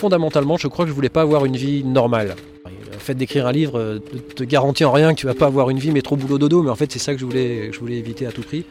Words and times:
fondamentalement, 0.00 0.56
je 0.56 0.66
crois 0.66 0.84
que 0.86 0.90
je 0.90 0.94
voulais 0.94 1.10
pas 1.10 1.22
avoir 1.22 1.44
une 1.44 1.56
vie 1.56 1.84
normale. 1.84 2.34
Le 2.66 2.98
fait 2.98 3.14
d'écrire 3.14 3.46
un 3.46 3.52
livre 3.52 4.00
ne 4.12 4.18
te 4.18 4.44
garantit 4.44 4.84
en 4.84 4.92
rien 4.92 5.14
que 5.14 5.20
tu 5.20 5.26
vas 5.26 5.34
pas 5.34 5.46
avoir 5.46 5.70
une 5.70 5.78
vie 5.78 5.90
métro 5.90 6.16
boulot 6.16 6.38
dodo, 6.38 6.62
mais 6.62 6.70
en 6.70 6.74
fait 6.74 6.90
c'est 6.90 6.98
ça 6.98 7.12
que 7.14 7.20
je 7.20 7.24
voulais, 7.24 7.70
je 7.72 7.78
voulais 7.78 7.96
éviter 7.96 8.26
à 8.26 8.32
tout 8.32 8.42
prix. 8.42 8.64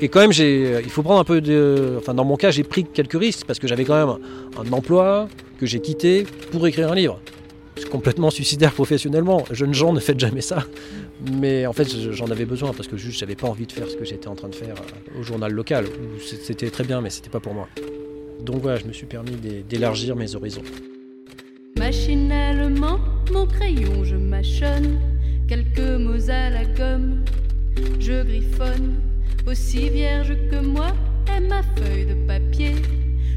Et 0.00 0.08
quand 0.08 0.20
même, 0.20 0.32
il 0.32 0.90
faut 0.90 1.02
prendre 1.02 1.20
un 1.20 1.24
peu 1.24 1.40
de. 1.40 1.94
Enfin, 1.98 2.12
dans 2.14 2.24
mon 2.24 2.36
cas, 2.36 2.50
j'ai 2.50 2.64
pris 2.64 2.84
quelques 2.84 3.18
risques 3.18 3.46
parce 3.46 3.58
que 3.58 3.66
j'avais 3.66 3.84
quand 3.84 3.96
même 3.96 4.16
un 4.58 4.72
emploi 4.72 5.28
que 5.58 5.66
j'ai 5.66 5.80
quitté 5.80 6.26
pour 6.52 6.66
écrire 6.66 6.92
un 6.92 6.94
livre. 6.94 7.18
C'est 7.76 7.88
complètement 7.88 8.30
suicidaire 8.30 8.72
professionnellement. 8.72 9.44
Jeunes 9.50 9.74
gens, 9.74 9.92
ne 9.92 10.00
faites 10.00 10.20
jamais 10.20 10.40
ça. 10.40 10.64
Mais 11.32 11.66
en 11.66 11.72
fait, 11.72 11.88
j'en 12.12 12.26
avais 12.26 12.44
besoin 12.44 12.72
parce 12.72 12.88
que 12.88 12.96
juste, 12.96 13.18
j'avais 13.18 13.36
pas 13.36 13.48
envie 13.48 13.66
de 13.66 13.72
faire 13.72 13.88
ce 13.88 13.96
que 13.96 14.04
j'étais 14.04 14.28
en 14.28 14.34
train 14.34 14.48
de 14.48 14.54
faire 14.54 14.74
euh, 14.76 15.20
au 15.20 15.22
journal 15.22 15.52
local. 15.52 15.86
C'était 16.20 16.70
très 16.70 16.84
bien, 16.84 17.00
mais 17.00 17.10
c'était 17.10 17.30
pas 17.30 17.40
pour 17.40 17.54
moi. 17.54 17.68
Donc 18.40 18.62
voilà, 18.62 18.78
je 18.78 18.86
me 18.86 18.92
suis 18.92 19.06
permis 19.06 19.36
d'élargir 19.68 20.16
mes 20.16 20.34
horizons. 20.34 20.62
Machinalement, 21.78 22.98
mon 23.32 23.46
crayon, 23.46 24.04
je 24.04 24.16
mâchonne 24.16 24.98
quelques 25.48 26.00
mots 26.00 26.30
à 26.30 26.50
la 26.50 26.64
gomme. 26.64 27.24
Je 28.00 28.22
griffonne, 28.24 28.94
aussi 29.46 29.90
vierge 29.90 30.34
que 30.50 30.64
moi 30.64 30.92
est 31.34 31.40
ma 31.40 31.62
feuille 31.62 32.06
de 32.06 32.14
papier, 32.26 32.72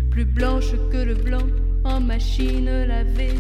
plus 0.10 0.26
blanche 0.26 0.72
que 0.92 0.98
le 0.98 1.16
blanc 1.16 1.46
en 1.84 2.00
machine 2.00 2.66
lavée. 2.66 3.34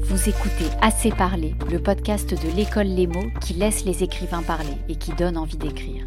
Vous 0.00 0.28
écoutez 0.28 0.66
Assez 0.82 1.10
parler, 1.10 1.54
le 1.70 1.78
podcast 1.78 2.30
de 2.30 2.56
l'école 2.56 2.86
Les 2.86 3.06
mots 3.06 3.30
qui 3.40 3.54
laisse 3.54 3.84
les 3.84 4.04
écrivains 4.04 4.42
parler 4.42 4.76
et 4.88 4.94
qui 4.94 5.12
donne 5.12 5.36
envie 5.36 5.56
d'écrire. 5.56 6.04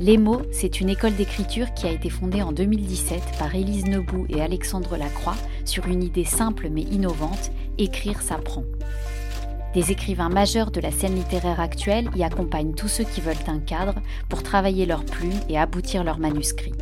Les 0.00 0.16
mots, 0.16 0.40
c'est 0.50 0.80
une 0.80 0.88
école 0.88 1.14
d'écriture 1.14 1.74
qui 1.74 1.86
a 1.86 1.90
été 1.90 2.08
fondée 2.08 2.40
en 2.40 2.52
2017 2.52 3.20
par 3.38 3.54
Élise 3.54 3.84
Nebout 3.84 4.24
et 4.30 4.40
Alexandre 4.40 4.96
Lacroix 4.96 5.36
sur 5.66 5.88
une 5.88 6.02
idée 6.02 6.24
simple 6.24 6.70
mais 6.70 6.80
innovante, 6.80 7.52
écrire 7.76 8.22
s'apprend. 8.22 8.64
Des 9.74 9.92
écrivains 9.92 10.30
majeurs 10.30 10.70
de 10.70 10.80
la 10.80 10.90
scène 10.90 11.16
littéraire 11.16 11.60
actuelle 11.60 12.08
y 12.16 12.24
accompagnent 12.24 12.72
tous 12.72 12.88
ceux 12.88 13.04
qui 13.04 13.20
veulent 13.20 13.36
un 13.46 13.58
cadre 13.58 13.96
pour 14.30 14.42
travailler 14.42 14.86
leurs 14.86 15.04
plumes 15.04 15.38
et 15.50 15.58
aboutir 15.58 16.02
leurs 16.02 16.18
manuscrits. 16.18 16.72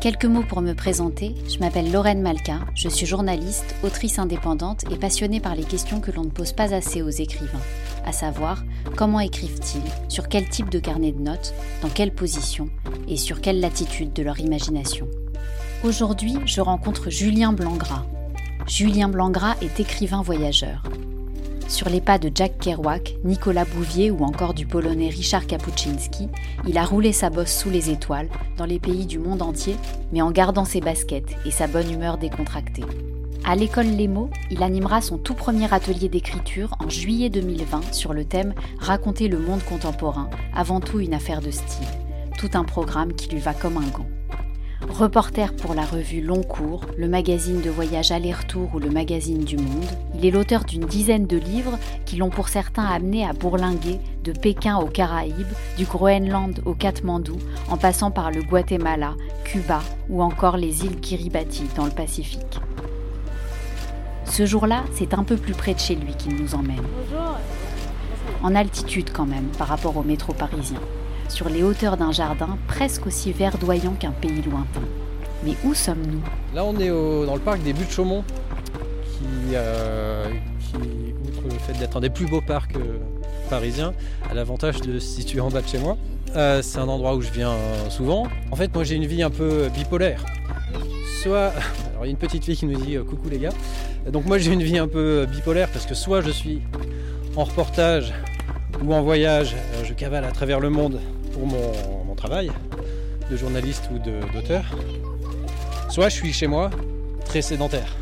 Quelques 0.00 0.26
mots 0.26 0.42
pour 0.42 0.60
me 0.60 0.74
présenter. 0.74 1.34
Je 1.48 1.58
m'appelle 1.58 1.90
Lorraine 1.90 2.20
Malka, 2.20 2.60
je 2.74 2.88
suis 2.88 3.06
journaliste, 3.06 3.74
autrice 3.82 4.18
indépendante 4.18 4.84
et 4.90 4.96
passionnée 4.96 5.40
par 5.40 5.56
les 5.56 5.64
questions 5.64 6.00
que 6.00 6.10
l'on 6.10 6.24
ne 6.24 6.30
pose 6.30 6.52
pas 6.52 6.74
assez 6.74 7.02
aux 7.02 7.08
écrivains, 7.08 7.62
à 8.04 8.12
savoir 8.12 8.62
comment 8.94 9.20
écrivent-ils, 9.20 10.10
sur 10.10 10.28
quel 10.28 10.48
type 10.48 10.70
de 10.70 10.78
carnet 10.78 11.12
de 11.12 11.20
notes, 11.20 11.54
dans 11.82 11.88
quelle 11.88 12.14
position? 12.14 12.68
Et 13.08 13.16
sur 13.16 13.40
quelle 13.40 13.58
latitude 13.58 14.12
de 14.12 14.22
leur 14.22 14.38
imagination? 14.38 15.08
Aujourd'hui, 15.82 16.36
je 16.44 16.60
rencontre 16.60 17.10
Julien 17.10 17.52
Blangras. 17.52 18.04
Julien 18.66 19.08
Blangras 19.08 19.56
est 19.62 19.80
écrivain 19.80 20.22
voyageur. 20.22 20.82
Sur 21.68 21.88
les 21.88 22.00
pas 22.00 22.18
de 22.18 22.30
Jack 22.32 22.58
Kerouac, 22.58 23.16
Nicolas 23.24 23.64
Bouvier 23.64 24.12
ou 24.12 24.22
encore 24.22 24.54
du 24.54 24.66
polonais 24.66 25.08
Richard 25.08 25.46
Kapuczynski, 25.48 26.28
il 26.66 26.78
a 26.78 26.84
roulé 26.84 27.12
sa 27.12 27.28
bosse 27.28 27.52
sous 27.52 27.70
les 27.70 27.90
étoiles, 27.90 28.28
dans 28.56 28.64
les 28.64 28.78
pays 28.78 29.04
du 29.04 29.18
monde 29.18 29.42
entier, 29.42 29.76
mais 30.12 30.22
en 30.22 30.30
gardant 30.30 30.64
ses 30.64 30.80
baskets 30.80 31.36
et 31.44 31.50
sa 31.50 31.66
bonne 31.66 31.90
humeur 31.90 32.18
décontractée. 32.18 32.84
À 33.44 33.56
l'école 33.56 33.86
Les 33.86 34.08
il 34.50 34.62
animera 34.62 35.00
son 35.00 35.18
tout 35.18 35.34
premier 35.34 35.72
atelier 35.72 36.08
d'écriture 36.08 36.70
en 36.78 36.88
juillet 36.88 37.30
2020 37.30 37.92
sur 37.92 38.12
le 38.12 38.24
thème 38.24 38.54
Raconter 38.78 39.28
le 39.28 39.38
monde 39.38 39.62
contemporain, 39.64 40.30
avant 40.54 40.80
tout 40.80 41.00
une 41.00 41.14
affaire 41.14 41.40
de 41.40 41.50
style. 41.50 41.86
Tout 42.38 42.50
un 42.54 42.64
programme 42.64 43.12
qui 43.12 43.28
lui 43.28 43.38
va 43.38 43.54
comme 43.54 43.76
un 43.76 43.88
gant. 43.88 44.06
Reporter 44.88 45.54
pour 45.54 45.74
la 45.74 45.84
revue 45.84 46.22
Long 46.22 46.42
Cours, 46.42 46.80
le 46.96 47.08
magazine 47.08 47.60
de 47.60 47.68
voyage 47.68 48.12
Aller-Retour 48.12 48.70
ou 48.74 48.78
le 48.78 48.88
magazine 48.88 49.44
du 49.44 49.56
Monde, 49.56 49.90
il 50.14 50.24
est 50.24 50.30
l'auteur 50.30 50.64
d'une 50.64 50.86
dizaine 50.86 51.26
de 51.26 51.36
livres 51.36 51.78
qui 52.06 52.16
l'ont 52.16 52.30
pour 52.30 52.48
certains 52.48 52.84
amené 52.84 53.26
à 53.26 53.34
bourlinguer 53.34 53.98
de 54.24 54.32
Pékin 54.32 54.78
aux 54.78 54.86
Caraïbes, 54.86 55.52
du 55.76 55.84
Groenland 55.84 56.62
au 56.64 56.72
Katmandou, 56.72 57.36
en 57.68 57.76
passant 57.76 58.10
par 58.10 58.30
le 58.30 58.42
Guatemala, 58.42 59.14
Cuba 59.44 59.82
ou 60.08 60.22
encore 60.22 60.56
les 60.56 60.84
îles 60.86 60.98
Kiribati 61.00 61.64
dans 61.76 61.84
le 61.84 61.90
Pacifique. 61.90 62.60
Ce 64.24 64.46
jour-là, 64.46 64.84
c'est 64.94 65.14
un 65.14 65.24
peu 65.24 65.36
plus 65.36 65.54
près 65.54 65.74
de 65.74 65.78
chez 65.78 65.94
lui 65.94 66.14
qu'il 66.14 66.36
nous 66.36 66.54
emmène. 66.54 66.84
En 68.42 68.54
altitude 68.54 69.10
quand 69.12 69.26
même 69.26 69.48
par 69.58 69.68
rapport 69.68 69.96
au 69.96 70.02
métro 70.02 70.32
parisien 70.32 70.80
sur 71.30 71.48
les 71.48 71.62
hauteurs 71.62 71.96
d'un 71.96 72.12
jardin 72.12 72.58
presque 72.66 73.06
aussi 73.06 73.32
verdoyant 73.32 73.92
qu'un 73.92 74.12
pays 74.12 74.42
lointain. 74.42 74.82
Mais 75.44 75.54
où 75.64 75.74
sommes-nous? 75.74 76.22
Là, 76.54 76.64
on 76.64 76.78
est 76.78 76.88
dans 76.88 77.34
le 77.34 77.40
parc 77.40 77.62
des 77.62 77.72
Buttes 77.72 77.90
Chaumont, 77.90 78.24
qui, 79.04 79.54
euh, 79.54 80.26
qui, 80.60 80.76
outre 80.76 81.42
le 81.44 81.58
fait 81.58 81.78
d'être 81.78 81.96
un 81.96 82.00
des 82.00 82.10
plus 82.10 82.26
beaux 82.26 82.40
parcs 82.40 82.76
euh, 82.76 82.98
parisiens, 83.48 83.94
a 84.30 84.34
l'avantage 84.34 84.80
de 84.80 84.98
se 84.98 85.06
situer 85.06 85.40
en 85.40 85.48
bas 85.48 85.62
de 85.62 85.68
chez 85.68 85.78
moi. 85.78 85.96
Euh, 86.34 86.60
c'est 86.62 86.78
un 86.78 86.88
endroit 86.88 87.14
où 87.14 87.22
je 87.22 87.30
viens 87.30 87.54
souvent. 87.88 88.26
En 88.50 88.56
fait, 88.56 88.74
moi, 88.74 88.84
j'ai 88.84 88.96
une 88.96 89.06
vie 89.06 89.22
un 89.22 89.30
peu 89.30 89.68
bipolaire. 89.68 90.24
Soit, 91.22 91.52
alors 91.92 92.02
il 92.02 92.06
y 92.06 92.08
a 92.08 92.10
une 92.10 92.16
petite 92.16 92.44
fille 92.44 92.56
qui 92.56 92.66
nous 92.66 92.78
dit 92.78 92.96
coucou 93.08 93.28
les 93.28 93.38
gars. 93.38 93.52
Donc 94.10 94.26
moi, 94.26 94.38
j'ai 94.38 94.52
une 94.52 94.62
vie 94.62 94.78
un 94.78 94.88
peu 94.88 95.26
bipolaire 95.26 95.68
parce 95.68 95.86
que 95.86 95.94
soit 95.94 96.20
je 96.20 96.30
suis 96.30 96.60
en 97.36 97.44
reportage 97.44 98.12
ou 98.84 98.94
en 98.94 99.02
voyage, 99.02 99.56
je 99.84 99.92
cavale 99.92 100.24
à 100.24 100.32
travers 100.32 100.60
le 100.60 100.70
monde 100.70 101.00
pour 101.32 101.46
mon, 101.46 102.14
travail 102.16 102.50
de 103.30 103.36
journaliste 103.36 103.90
ou 103.92 103.98
d'auteur, 103.98 104.64
soit 105.90 106.08
je 106.08 106.14
suis 106.14 106.32
chez 106.32 106.46
moi 106.46 106.70
très 107.26 107.42
sédentaire. 107.42 107.94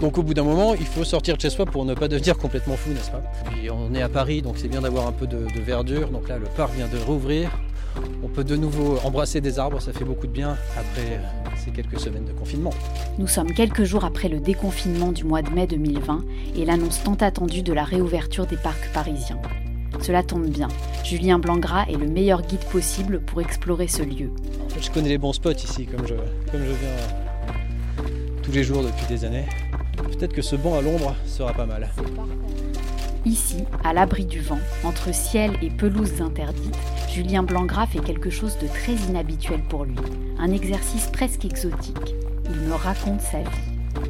Donc 0.00 0.16
au 0.16 0.22
bout 0.22 0.32
d'un 0.32 0.42
moment, 0.42 0.74
il 0.74 0.86
faut 0.86 1.04
sortir 1.04 1.36
de 1.36 1.40
chez 1.42 1.50
soi 1.50 1.66
pour 1.66 1.84
ne 1.84 1.92
pas 1.92 2.08
devenir 2.08 2.38
complètement 2.38 2.76
fou, 2.76 2.90
n'est-ce 2.90 3.10
pas? 3.10 3.22
On 3.70 3.94
est 3.94 4.00
à 4.00 4.08
Paris, 4.08 4.40
donc 4.40 4.56
c'est 4.56 4.68
bien 4.68 4.80
d'avoir 4.80 5.06
un 5.06 5.12
peu 5.12 5.26
de, 5.26 5.46
verdure. 5.60 6.08
Donc 6.08 6.28
là, 6.28 6.38
le 6.38 6.46
parc 6.46 6.74
vient 6.74 6.88
de 6.88 6.96
rouvrir. 6.96 7.50
On 8.22 8.28
peut 8.28 8.44
de 8.44 8.56
nouveau 8.56 8.98
embrasser 9.04 9.42
des 9.42 9.58
arbres, 9.58 9.82
ça 9.82 9.92
fait 9.92 10.04
beaucoup 10.04 10.26
de 10.26 10.32
bien 10.32 10.56
après 10.78 11.20
ces 11.62 11.70
quelques 11.70 12.00
semaines 12.00 12.24
de 12.24 12.32
confinement. 12.32 12.72
Nous 13.18 13.26
sommes 13.26 13.52
quelques 13.52 13.84
jours 13.84 14.04
après 14.04 14.28
le 14.28 14.40
déconfinement 14.40 15.12
du 15.12 15.24
mois 15.24 15.42
de 15.42 15.50
mai 15.50 15.66
2020 15.66 16.24
et 16.56 16.64
l'annonce 16.64 17.02
tant 17.02 17.14
attendue 17.14 17.62
de 17.62 17.74
la 17.74 17.84
réouverture 17.84 18.46
des 18.46 18.56
parcs 18.56 18.90
parisiens. 18.94 19.40
Cela 20.02 20.22
tombe 20.22 20.46
bien. 20.46 20.68
Julien 21.04 21.38
Blangras 21.38 21.86
est 21.88 21.96
le 21.96 22.06
meilleur 22.06 22.42
guide 22.42 22.64
possible 22.70 23.20
pour 23.20 23.40
explorer 23.40 23.88
ce 23.88 24.02
lieu. 24.02 24.30
je 24.80 24.90
connais 24.90 25.08
les 25.08 25.18
bons 25.18 25.32
spots 25.32 25.52
ici, 25.52 25.86
comme 25.86 26.06
je, 26.06 26.14
comme 26.50 26.64
je 26.64 26.72
viens 26.72 28.06
tous 28.42 28.52
les 28.52 28.62
jours 28.62 28.82
depuis 28.82 29.06
des 29.08 29.24
années. 29.24 29.46
Peut-être 29.96 30.32
que 30.32 30.42
ce 30.42 30.56
banc 30.56 30.74
à 30.76 30.80
l'ombre 30.80 31.14
sera 31.26 31.52
pas 31.52 31.66
mal. 31.66 31.90
Ici, 33.24 33.64
à 33.82 33.92
l'abri 33.92 34.24
du 34.24 34.40
vent, 34.40 34.60
entre 34.84 35.12
ciel 35.12 35.52
et 35.60 35.68
pelouses 35.68 36.22
interdites, 36.22 36.78
Julien 37.12 37.42
Blangras 37.42 37.86
fait 37.86 37.98
quelque 37.98 38.30
chose 38.30 38.56
de 38.58 38.68
très 38.68 38.94
inhabituel 39.08 39.62
pour 39.68 39.84
lui, 39.84 39.96
un 40.38 40.52
exercice 40.52 41.08
presque 41.12 41.44
exotique. 41.44 42.14
Il 42.48 42.68
me 42.68 42.74
raconte 42.74 43.20
sa 43.20 43.38
vie. 43.38 44.04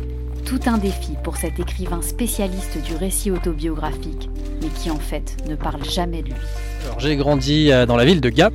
Tout 0.45 0.61
un 0.67 0.77
défi 0.77 1.15
pour 1.25 1.39
cet 1.39 1.59
écrivain 1.59 2.03
spécialiste 2.03 2.77
du 2.83 2.95
récit 2.95 3.31
autobiographique, 3.31 4.29
mais 4.61 4.69
qui 4.69 4.91
en 4.91 4.99
fait 4.99 5.37
ne 5.49 5.55
parle 5.55 5.85
jamais 5.85 6.23
de 6.23 6.29
lui. 6.29 6.35
j'ai 6.99 7.17
grandi 7.17 7.71
euh, 7.71 7.87
dans 7.87 7.97
la 7.97 8.05
ville 8.05 8.21
de 8.21 8.29
Gap, 8.29 8.55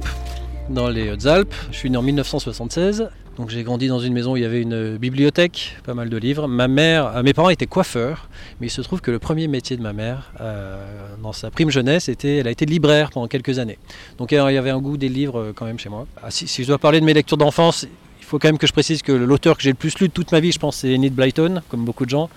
dans 0.69 0.89
les 0.89 1.09
Hautes-Alpes. 1.11 1.53
Je 1.71 1.77
suis 1.77 1.89
né 1.89 1.97
en 1.97 2.01
1976. 2.01 3.09
Donc 3.37 3.49
j'ai 3.49 3.63
grandi 3.63 3.87
dans 3.87 3.99
une 3.99 4.13
maison 4.13 4.33
où 4.33 4.37
il 4.37 4.43
y 4.43 4.45
avait 4.45 4.61
une 4.61 4.97
bibliothèque, 4.97 5.77
pas 5.85 5.93
mal 5.93 6.09
de 6.09 6.17
livres. 6.17 6.47
Ma 6.47 6.67
mère, 6.67 7.15
euh, 7.15 7.23
mes 7.23 7.33
parents 7.33 7.49
étaient 7.49 7.65
coiffeurs, 7.65 8.29
mais 8.59 8.67
il 8.67 8.71
se 8.71 8.81
trouve 8.81 9.01
que 9.01 9.09
le 9.09 9.19
premier 9.19 9.47
métier 9.47 9.77
de 9.77 9.81
ma 9.81 9.93
mère, 9.93 10.31
euh, 10.41 10.85
dans 11.23 11.31
sa 11.31 11.49
prime 11.49 11.69
jeunesse, 11.69 12.09
était, 12.09 12.37
elle 12.37 12.47
a 12.47 12.51
été 12.51 12.65
libraire 12.65 13.09
pendant 13.11 13.27
quelques 13.27 13.57
années. 13.57 13.79
Donc 14.17 14.31
il 14.31 14.35
y 14.35 14.37
avait 14.37 14.69
un 14.69 14.79
goût 14.79 14.97
des 14.97 15.09
livres 15.09 15.53
quand 15.55 15.65
même 15.65 15.79
chez 15.79 15.89
moi. 15.89 16.07
Ah, 16.21 16.29
si, 16.29 16.47
je 16.47 16.67
dois 16.67 16.77
parler 16.77 16.99
de 16.99 17.05
mes 17.05 17.13
lectures 17.13 17.37
d'enfance, 17.37 17.87
faut 18.31 18.39
quand 18.39 18.47
même 18.47 18.57
que 18.57 18.67
je 18.67 18.71
précise 18.71 19.01
que 19.01 19.11
l'auteur 19.11 19.57
que 19.57 19.63
j'ai 19.63 19.71
le 19.71 19.75
plus 19.75 19.99
lu 19.99 20.07
de 20.07 20.13
toute 20.13 20.31
ma 20.31 20.39
vie, 20.39 20.53
je 20.53 20.59
pense, 20.59 20.77
c'est 20.77 20.93
Enid 20.93 21.13
Blyton, 21.13 21.61
comme 21.67 21.83
beaucoup 21.83 22.05
de 22.05 22.09
gens, 22.09 22.29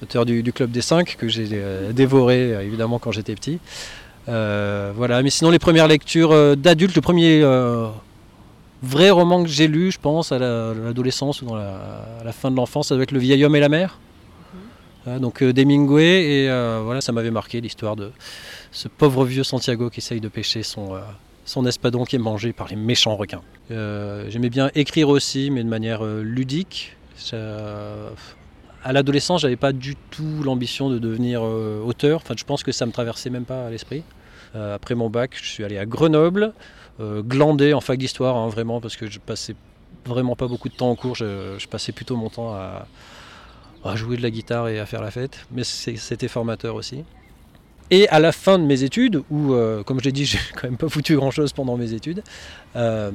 l'auteur 0.00 0.24
du, 0.26 0.52
Club 0.52 0.70
des 0.70 0.82
Cinq, 0.82 1.16
que 1.18 1.28
j'ai 1.28 1.48
euh, 1.52 1.92
dévoré 1.92 2.54
euh, 2.54 2.62
évidemment 2.62 2.98
quand 2.98 3.12
j'étais 3.12 3.34
petit. 3.34 3.58
Euh, 4.28 4.92
voilà, 4.94 5.22
mais 5.22 5.30
sinon 5.30 5.50
les 5.50 5.58
premières 5.58 5.88
lectures 5.88 6.56
d'adultes, 6.56 6.94
le 6.94 7.00
premier 7.00 7.42
vrai 8.82 9.10
roman 9.10 9.42
que 9.42 9.48
j'ai 9.48 9.68
lu, 9.68 9.90
je 9.90 9.98
pense, 9.98 10.32
à 10.32 10.38
l'adolescence 10.38 11.42
ou 11.42 11.54
à 11.54 12.22
la 12.24 12.32
fin 12.32 12.50
de 12.50 12.56
l'enfance, 12.56 12.88
ça 12.88 12.94
doit 12.94 13.04
être 13.04 13.12
Le 13.12 13.18
vieil 13.18 13.44
homme 13.44 13.56
et 13.56 13.60
la 13.60 13.68
mer. 13.68 13.98
Mhm. 15.06 15.18
donc 15.18 15.42
d'Hemingway, 15.42 16.44
et 16.44 16.48
voilà, 16.84 17.00
ça 17.00 17.12
m'avait 17.12 17.30
marqué 17.30 17.60
l'histoire 17.60 17.96
de 17.96 18.12
ce 18.72 18.88
pauvre 18.88 19.24
vieux 19.24 19.44
Santiago 19.44 19.90
qui 19.90 20.00
essaye 20.00 20.20
de 20.20 20.28
pêcher 20.28 20.62
son, 20.62 20.98
son 21.50 21.66
espadon 21.66 22.04
qui 22.04 22.16
est 22.16 22.20
mangé 22.20 22.52
par 22.52 22.68
les 22.68 22.76
méchants 22.76 23.16
requins. 23.16 23.42
Euh, 23.70 24.26
j'aimais 24.28 24.50
bien 24.50 24.70
écrire 24.74 25.08
aussi, 25.08 25.50
mais 25.50 25.62
de 25.62 25.68
manière 25.68 26.04
euh, 26.04 26.22
ludique. 26.22 26.96
À 28.84 28.92
l'adolescence, 28.92 29.42
j'avais 29.42 29.56
pas 29.56 29.72
du 29.72 29.96
tout 29.96 30.42
l'ambition 30.42 30.90
de 30.90 30.98
devenir 30.98 31.42
euh, 31.44 31.82
auteur. 31.82 32.20
Enfin, 32.22 32.34
je 32.36 32.44
pense 32.44 32.62
que 32.62 32.72
ça 32.72 32.86
me 32.86 32.92
traversait 32.92 33.30
même 33.30 33.44
pas 33.44 33.66
à 33.66 33.70
l'esprit. 33.70 34.02
après 34.54 34.94
mon 34.94 35.10
bac, 35.10 35.32
je 35.40 35.48
suis 35.48 35.64
allé 35.64 35.78
à 35.78 35.86
Grenoble, 35.86 36.52
glandé 37.00 37.72
en 37.72 37.80
fac 37.80 37.98
d'histoire, 37.98 38.36
hein, 38.36 38.48
vraiment, 38.48 38.80
parce 38.80 38.96
que 38.96 39.06
je 39.06 39.18
passais 39.18 39.54
vraiment 40.06 40.36
pas 40.36 40.48
beaucoup 40.48 40.68
de 40.68 40.74
temps 40.74 40.90
en 40.90 40.96
cours. 40.96 41.14
Je, 41.14 41.66
passais 41.68 41.92
plutôt 41.92 42.16
mon 42.16 42.28
temps 42.28 42.54
à, 42.54 43.96
jouer 43.96 44.16
de 44.16 44.22
la 44.22 44.30
guitare 44.30 44.68
et 44.68 44.78
à 44.78 44.86
faire 44.86 45.02
la 45.02 45.10
fête, 45.10 45.46
mais 45.50 45.64
c'était 45.64 46.28
formateur 46.28 46.74
aussi. 46.74 47.04
Et 47.92 48.08
à 48.08 48.20
la 48.20 48.30
fin 48.30 48.58
de 48.58 48.64
mes 48.64 48.84
études, 48.84 49.22
où, 49.30 49.52
euh, 49.52 49.82
comme 49.82 49.98
je 49.98 50.04
l'ai 50.04 50.12
dit, 50.12 50.24
j'ai 50.26 50.38
quand 50.54 50.64
même 50.64 50.76
pas 50.76 50.88
foutu 50.88 51.16
grand-chose 51.16 51.52
pendant 51.52 51.76
mes 51.76 51.92
études, 51.92 52.22
euh, 52.76 53.10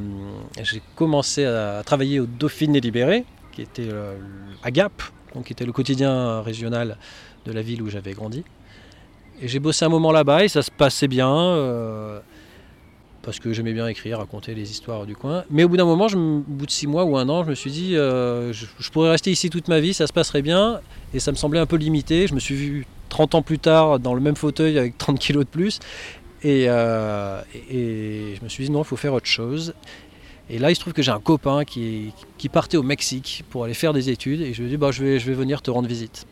j'ai 0.61 0.81
commencé 0.95 1.45
à 1.45 1.81
travailler 1.85 2.19
au 2.19 2.25
Dauphiné 2.25 2.81
Libéré, 2.81 3.23
qui 3.53 3.61
était 3.61 3.87
euh, 3.89 4.17
à 4.63 4.71
Gap, 4.71 5.01
donc 5.35 5.45
qui 5.45 5.53
était 5.53 5.65
le 5.65 5.71
quotidien 5.71 6.41
régional 6.41 6.97
de 7.45 7.51
la 7.51 7.61
ville 7.61 7.83
où 7.83 7.89
j'avais 7.89 8.13
grandi. 8.13 8.43
Et 9.41 9.47
j'ai 9.47 9.59
bossé 9.59 9.85
un 9.85 9.89
moment 9.89 10.11
là-bas 10.11 10.45
et 10.45 10.47
ça 10.47 10.63
se 10.63 10.71
passait 10.71 11.07
bien 11.07 11.21
parce 13.25 13.39
que 13.39 13.51
j'aimais 13.51 13.73
bien 13.73 13.87
écrire, 13.87 14.19
raconter 14.19 14.53
les 14.53 14.69
histoires 14.69 15.05
du 15.05 15.15
coin. 15.15 15.43
Mais 15.49 15.63
au 15.63 15.69
bout 15.69 15.77
d'un 15.77 15.85
moment, 15.85 16.05
au 16.05 16.43
bout 16.47 16.67
de 16.67 16.71
six 16.71 16.85
mois 16.85 17.03
ou 17.05 17.17
un 17.17 17.27
an, 17.27 17.43
je 17.43 17.49
me 17.49 17.55
suis 17.55 17.71
dit, 17.71 17.97
euh, 17.97 18.53
je, 18.53 18.89
pourrais 18.91 19.09
rester 19.09 19.31
ici 19.31 19.49
toute 19.49 19.67
ma 19.67 19.79
vie, 19.79 19.95
ça 19.95 20.05
se 20.05 20.13
passerait 20.13 20.43
bien. 20.43 20.79
Et 21.13 21.19
ça 21.19 21.31
me 21.31 21.35
semblait 21.35 21.59
un 21.59 21.65
peu 21.65 21.75
limité. 21.75 22.27
Je 22.27 22.35
me 22.35 22.39
suis 22.39 22.55
vu 22.55 22.85
30 23.09 23.35
ans 23.35 23.41
plus 23.41 23.57
tard 23.57 23.99
dans 23.99 24.13
le 24.13 24.21
même 24.21 24.35
fauteuil 24.35 24.77
avec 24.77 24.97
30 24.99 25.17
kilos 25.17 25.43
de 25.43 25.49
plus. 25.49 25.79
Euh, 26.45 27.41
et, 27.71 28.35
je 28.37 28.43
me 28.43 28.47
suis 28.47 28.65
dit, 28.65 28.71
non, 28.71 28.83
il 28.83 28.85
faut 28.85 28.95
faire 28.95 29.13
autre 29.13 29.25
chose. 29.25 29.73
Et 30.49 30.59
là, 30.59 30.71
il 30.71 30.75
se 30.75 30.79
trouve 30.81 30.93
que 30.93 31.01
j'ai 31.01 31.11
un 31.11 31.19
copain 31.19 31.63
qui, 31.63 32.13
partait 32.51 32.77
au 32.77 32.83
Mexique 32.83 33.43
pour 33.49 33.63
aller 33.63 33.73
faire 33.73 33.93
des 33.93 34.09
études. 34.09 34.41
Et 34.41 34.53
je 34.53 34.61
lui 34.61 34.67
ai 34.67 34.71
dit, 34.71 34.77
bah, 34.77 34.91
je, 34.91 35.03
vais, 35.03 35.17
venir 35.17 35.61
te 35.61 35.71
rendre 35.71 35.87
visite. 35.87 36.27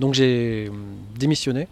Donc 0.00 0.14
j'ai 0.14 0.70
démissionné. 1.16 1.68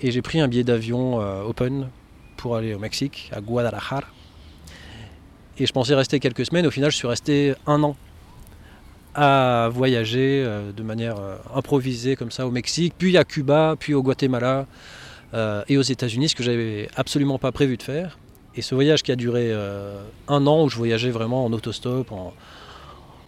Et 0.00 0.10
j'ai 0.10 0.22
pris 0.22 0.40
un 0.40 0.48
billet 0.48 0.64
d'avion 0.64 1.20
euh, 1.20 1.42
open 1.42 1.88
pour 2.36 2.56
aller 2.56 2.74
au 2.74 2.78
Mexique, 2.78 3.30
à 3.32 3.40
Guadalajara. 3.40 4.02
Et 5.58 5.66
je 5.66 5.72
pensais 5.72 5.94
rester 5.94 6.18
quelques 6.18 6.46
semaines. 6.46 6.66
Au 6.66 6.70
final, 6.70 6.90
je 6.90 6.96
suis 6.96 7.06
resté 7.06 7.54
un 7.66 7.82
an 7.82 7.96
à 9.14 9.68
voyager 9.72 10.42
euh, 10.44 10.72
de 10.72 10.82
manière 10.82 11.18
euh, 11.18 11.36
improvisée 11.54 12.16
comme 12.16 12.30
ça 12.30 12.46
au 12.46 12.50
Mexique, 12.50 12.94
puis 12.96 13.16
à 13.16 13.24
Cuba, 13.24 13.76
puis 13.78 13.94
au 13.94 14.02
Guatemala 14.02 14.66
euh, 15.34 15.62
et 15.68 15.76
aux 15.76 15.82
États-Unis, 15.82 16.30
ce 16.30 16.34
que 16.34 16.42
j'avais 16.42 16.88
absolument 16.96 17.38
pas 17.38 17.52
prévu 17.52 17.76
de 17.76 17.82
faire. 17.82 18.18
Et 18.54 18.62
ce 18.62 18.74
voyage 18.74 19.02
qui 19.02 19.12
a 19.12 19.16
duré 19.16 19.52
un 20.28 20.46
an 20.46 20.64
où 20.64 20.68
je 20.68 20.76
voyageais 20.76 21.10
vraiment 21.10 21.44
en 21.44 21.52
autostop, 21.52 22.12
en, 22.12 22.34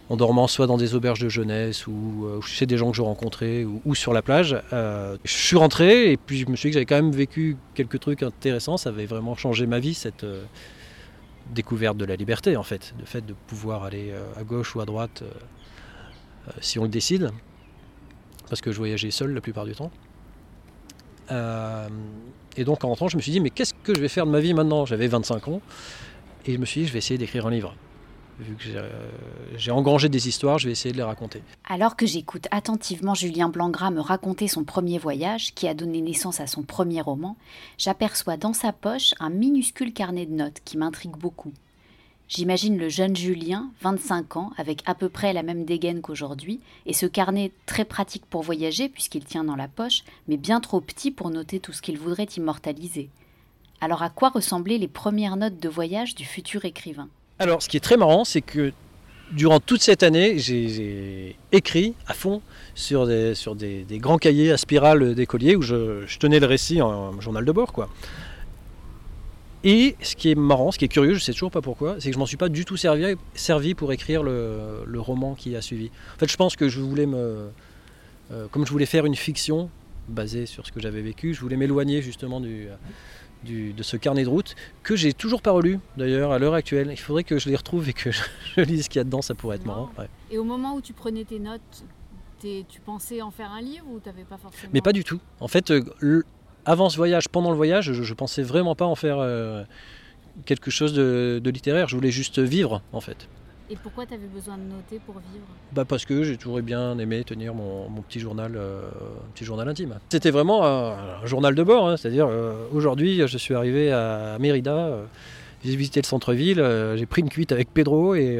en 0.09 0.17
dormant 0.17 0.47
soit 0.47 0.67
dans 0.67 0.77
des 0.77 0.93
auberges 0.93 1.19
de 1.19 1.29
jeunesse 1.29 1.87
ou 1.87 2.25
euh, 2.25 2.41
chez 2.41 2.65
des 2.65 2.77
gens 2.77 2.91
que 2.91 2.97
je 2.97 3.01
rencontrais 3.01 3.65
ou, 3.65 3.95
sur 3.95 4.13
la 4.13 4.21
plage. 4.21 4.55
Euh, 4.71 5.17
je 5.23 5.33
suis 5.33 5.57
rentré 5.57 6.11
et 6.11 6.17
puis 6.17 6.39
je 6.39 6.49
me 6.49 6.55
suis 6.55 6.69
dit 6.69 6.71
que 6.71 6.73
j'avais 6.75 6.85
quand 6.85 6.95
même 6.95 7.11
vécu 7.11 7.57
quelques 7.73 7.99
trucs 7.99 8.21
intéressants. 8.21 8.77
Ça 8.77 8.89
avait 8.89 9.05
vraiment 9.05 9.35
changé 9.35 9.65
ma 9.65 9.79
vie, 9.79 9.93
cette 9.93 10.23
euh, 10.23 10.43
découverte 11.53 11.97
de 11.97 12.05
la 12.05 12.15
liberté 12.15 12.55
en 12.55 12.63
fait, 12.63 12.93
le 12.99 13.05
fait 13.05 13.25
de 13.25 13.33
pouvoir 13.47 13.83
aller 13.83 14.13
à 14.35 14.43
gauche 14.43 14.75
ou 14.75 14.81
à 14.81 14.85
droite 14.85 15.23
si 16.59 16.79
on 16.79 16.83
le 16.83 16.89
décide. 16.89 17.29
Parce 18.49 18.61
que 18.61 18.71
je 18.71 18.77
voyageais 18.77 19.11
seul 19.11 19.31
la 19.31 19.41
plupart 19.41 19.65
du 19.65 19.73
temps. 19.73 19.91
Et 21.29 22.63
donc 22.63 22.83
en 22.83 22.89
rentrant, 22.89 23.07
je 23.07 23.17
me 23.17 23.21
suis 23.21 23.31
dit, 23.31 23.39
mais 23.39 23.49
qu'est-ce 23.49 23.73
que 23.83 23.93
je 23.95 23.99
vais 23.99 24.07
faire 24.07 24.25
de 24.25 24.31
ma 24.31 24.39
vie 24.39 24.53
maintenant? 24.53 24.85
J'avais 24.85 25.07
25 25.07 25.47
ans. 25.47 25.61
Et 26.45 26.53
je 26.53 26.57
me 26.57 26.65
suis 26.65 26.81
dit, 26.81 26.87
je 26.87 26.93
vais 26.93 26.99
essayer 26.99 27.17
d'écrire 27.17 27.47
un 27.47 27.51
livre 27.51 27.75
vu 28.39 28.55
que 28.55 28.65
j'ai 29.57 29.71
engrangé 29.71 30.09
des 30.09 30.27
histoires, 30.27 30.59
je 30.59 30.67
vais 30.67 30.71
essayer 30.71 30.91
de 30.91 30.97
les 30.97 31.03
raconter. 31.03 31.41
Alors 31.67 31.95
que 31.95 32.05
j'écoute 32.05 32.47
attentivement 32.51 33.13
Julien 33.13 33.49
Blangras 33.49 33.91
me 33.91 34.01
raconter 34.01 34.47
son 34.47 34.63
premier 34.63 34.97
voyage, 34.97 35.53
qui 35.53 35.67
a 35.67 35.73
donné 35.73 36.01
naissance 36.01 36.39
à 36.39 36.47
son 36.47 36.63
premier 36.63 37.01
roman, 37.01 37.37
j'aperçois 37.77 38.37
dans 38.37 38.53
sa 38.53 38.73
poche 38.73 39.13
un 39.19 39.29
minuscule 39.29 39.93
carnet 39.93 40.25
de 40.25 40.33
notes 40.33 40.61
qui 40.65 40.77
m'intrigue 40.77 41.15
beaucoup. 41.15 41.53
J'imagine 42.27 42.77
le 42.77 42.89
jeune 42.89 43.15
Julien, 43.15 43.69
25 43.81 44.37
ans, 44.37 44.51
avec 44.57 44.81
à 44.87 44.95
peu 44.95 45.09
près 45.09 45.31
la 45.31 45.43
même 45.43 45.63
dégaine 45.63 46.01
qu'aujourd'hui, 46.01 46.59
et 46.87 46.93
ce 46.93 47.05
carnet 47.05 47.51
très 47.67 47.85
pratique 47.85 48.25
pour 48.27 48.41
voyager 48.41 48.89
puisqu'il 48.89 49.23
tient 49.23 49.43
dans 49.43 49.55
la 49.55 49.67
poche, 49.67 50.03
mais 50.27 50.37
bien 50.37 50.59
trop 50.59 50.81
petit 50.81 51.11
pour 51.11 51.29
noter 51.29 51.59
tout 51.59 51.71
ce 51.71 51.83
qu'il 51.83 51.99
voudrait 51.99 52.27
immortaliser. 52.35 53.09
Alors 53.79 54.01
à 54.01 54.09
quoi 54.09 54.29
ressemblaient 54.29 54.79
les 54.79 54.87
premières 54.87 55.37
notes 55.37 55.59
de 55.59 55.69
voyage 55.69 56.15
du 56.15 56.25
futur 56.25 56.65
écrivain? 56.65 57.09
Alors, 57.37 57.61
ce 57.61 57.69
qui 57.69 57.77
est 57.77 57.81
très 57.81 57.97
marrant, 57.97 58.23
c'est 58.23 58.41
que 58.41 58.71
durant 59.31 59.59
toute 59.59 59.81
cette 59.81 60.03
année, 60.03 60.39
j'ai 60.39 61.35
écrit 61.51 61.93
à 62.07 62.13
fond 62.13 62.41
sur 62.75 63.05
des, 63.05 63.35
grands 63.91 64.17
cahiers 64.17 64.51
à 64.51 64.57
spirale 64.57 65.15
d'écolier 65.15 65.55
où 65.55 65.61
je, 65.61 66.05
tenais 66.17 66.39
le 66.39 66.45
récit 66.45 66.81
en, 66.81 67.19
journal 67.19 67.43
de 67.43 67.51
bord. 67.51 67.73
Quoi. 67.73 67.89
Et 69.65 69.95
ce 70.01 70.15
qui 70.15 70.29
est 70.29 70.35
marrant, 70.35 70.71
ce 70.71 70.77
qui 70.77 70.85
est 70.85 70.89
curieux, 70.89 71.15
je 71.15 71.19
sais 71.19 71.33
toujours 71.33 71.51
pas 71.51 71.61
pourquoi, 71.61 71.95
c'est 71.99 72.09
que 72.09 72.13
je 72.13 72.19
m'en 72.19 72.27
suis 72.27 72.37
pas 72.37 72.49
du 72.49 72.65
tout 72.65 72.77
servi, 72.77 73.15
servi 73.33 73.73
pour 73.73 73.91
écrire 73.91 74.21
le, 74.21 74.85
roman 74.97 75.35
qui 75.35 75.55
a 75.55 75.61
suivi. 75.61 75.89
En 76.15 76.19
fait, 76.19 76.29
je 76.29 76.37
pense 76.37 76.55
que 76.55 76.69
je 76.69 76.79
voulais 76.79 77.07
me. 77.07 77.49
Euh, 78.31 78.47
comme 78.51 78.65
je 78.65 78.71
voulais 78.71 78.85
faire 78.85 79.05
une 79.05 79.15
fiction 79.15 79.69
basée 80.07 80.45
sur 80.45 80.65
ce 80.65 80.71
que 80.71 80.79
j'avais 80.79 81.01
vécu, 81.01 81.33
je 81.33 81.41
voulais 81.41 81.57
m'éloigner 81.57 82.01
justement 82.01 82.39
du 82.39 82.69
de 83.45 83.83
ce 83.83 83.97
carnet 83.97 84.23
de 84.23 84.29
route 84.29 84.55
que 84.83 84.95
j'ai 84.95 85.13
toujours 85.13 85.41
pas 85.41 85.51
relu 85.51 85.79
d'ailleurs 85.97 86.31
à 86.31 86.39
l'heure 86.39 86.53
actuelle. 86.53 86.89
Il 86.91 86.99
faudrait 86.99 87.23
que 87.23 87.37
je 87.37 87.49
les 87.49 87.55
retrouve 87.55 87.87
et 87.89 87.93
que 87.93 88.11
je, 88.55 88.61
lise 88.61 88.85
ce 88.85 88.89
qu'il 88.89 88.99
y 88.99 89.01
a 89.01 89.03
dedans, 89.03 89.21
ça 89.21 89.35
pourrait 89.35 89.57
être 89.57 89.65
marrant. 89.65 89.89
Et 90.31 90.37
au 90.37 90.43
moment 90.43 90.75
où 90.75 90.81
tu 90.81 90.93
prenais 90.93 91.23
tes 91.23 91.39
notes, 91.39 91.85
tu 92.41 92.81
pensais 92.85 93.21
en 93.21 93.31
faire 93.31 93.51
un 93.51 93.61
livre 93.61 93.85
ou 93.91 93.99
t'avais 93.99 94.23
pas 94.23 94.37
forcément 94.37 94.71
Mais 94.73 94.81
pas 94.81 94.93
du 94.93 95.03
tout. 95.03 95.19
En 95.39 95.47
fait, 95.47 95.71
euh, 95.71 96.23
avant 96.65 96.89
ce 96.89 96.97
voyage, 96.97 97.29
pendant 97.29 97.51
le 97.51 97.55
voyage, 97.55 97.91
je, 97.91 98.03
je 98.03 98.13
pensais 98.13 98.41
vraiment 98.41 98.75
pas 98.75 98.85
en 98.85 98.95
faire 98.95 99.17
euh, 99.19 99.63
quelque 100.45 100.71
chose 100.71 100.93
de, 100.93 101.39
de 101.43 101.49
littéraire. 101.49 101.87
Je 101.87 101.95
voulais 101.95 102.11
juste 102.11 102.39
vivre 102.39 102.81
en 102.93 103.01
fait. 103.01 103.27
Et 103.69 103.75
pourquoi 103.75 104.05
tu 104.05 104.13
avais 104.13 104.27
besoin 104.27 104.57
de 104.57 104.63
noter 104.63 104.99
pour 105.03 105.15
vivre? 105.15 105.45
Bah 105.73 105.85
Parce 105.85 106.05
que 106.05 106.23
j'ai 106.23 106.37
toujours 106.37 106.61
bien 106.61 106.99
aimé 106.99 107.23
tenir 107.23 107.55
mon, 107.55 107.89
petit, 108.07 108.19
journal, 108.19 108.53
euh, 108.55 108.81
petit 109.33 109.43
journal 109.43 109.67
intime. 109.67 109.95
C'était 110.09 110.29
vraiment 110.29 110.65
un, 110.65 111.25
journal 111.25 111.55
de 111.55 111.63
bord, 111.63 111.89
hein. 111.89 111.97
c'est-à-dire 111.97 112.27
euh, 112.29 112.67
aujourd'hui 112.71 113.25
je 113.25 113.37
suis 113.37 113.55
arrivé 113.55 113.91
à 113.91 114.37
Mérida, 114.39 114.99
j'ai 115.63 115.75
visité 115.75 115.99
le 115.99 116.05
centre-ville, 116.05 116.63
j'ai 116.95 117.05
pris 117.07 117.23
une 117.23 117.29
cuite 117.29 117.51
avec 117.51 117.73
Pedro 117.73 118.13
et, 118.15 118.39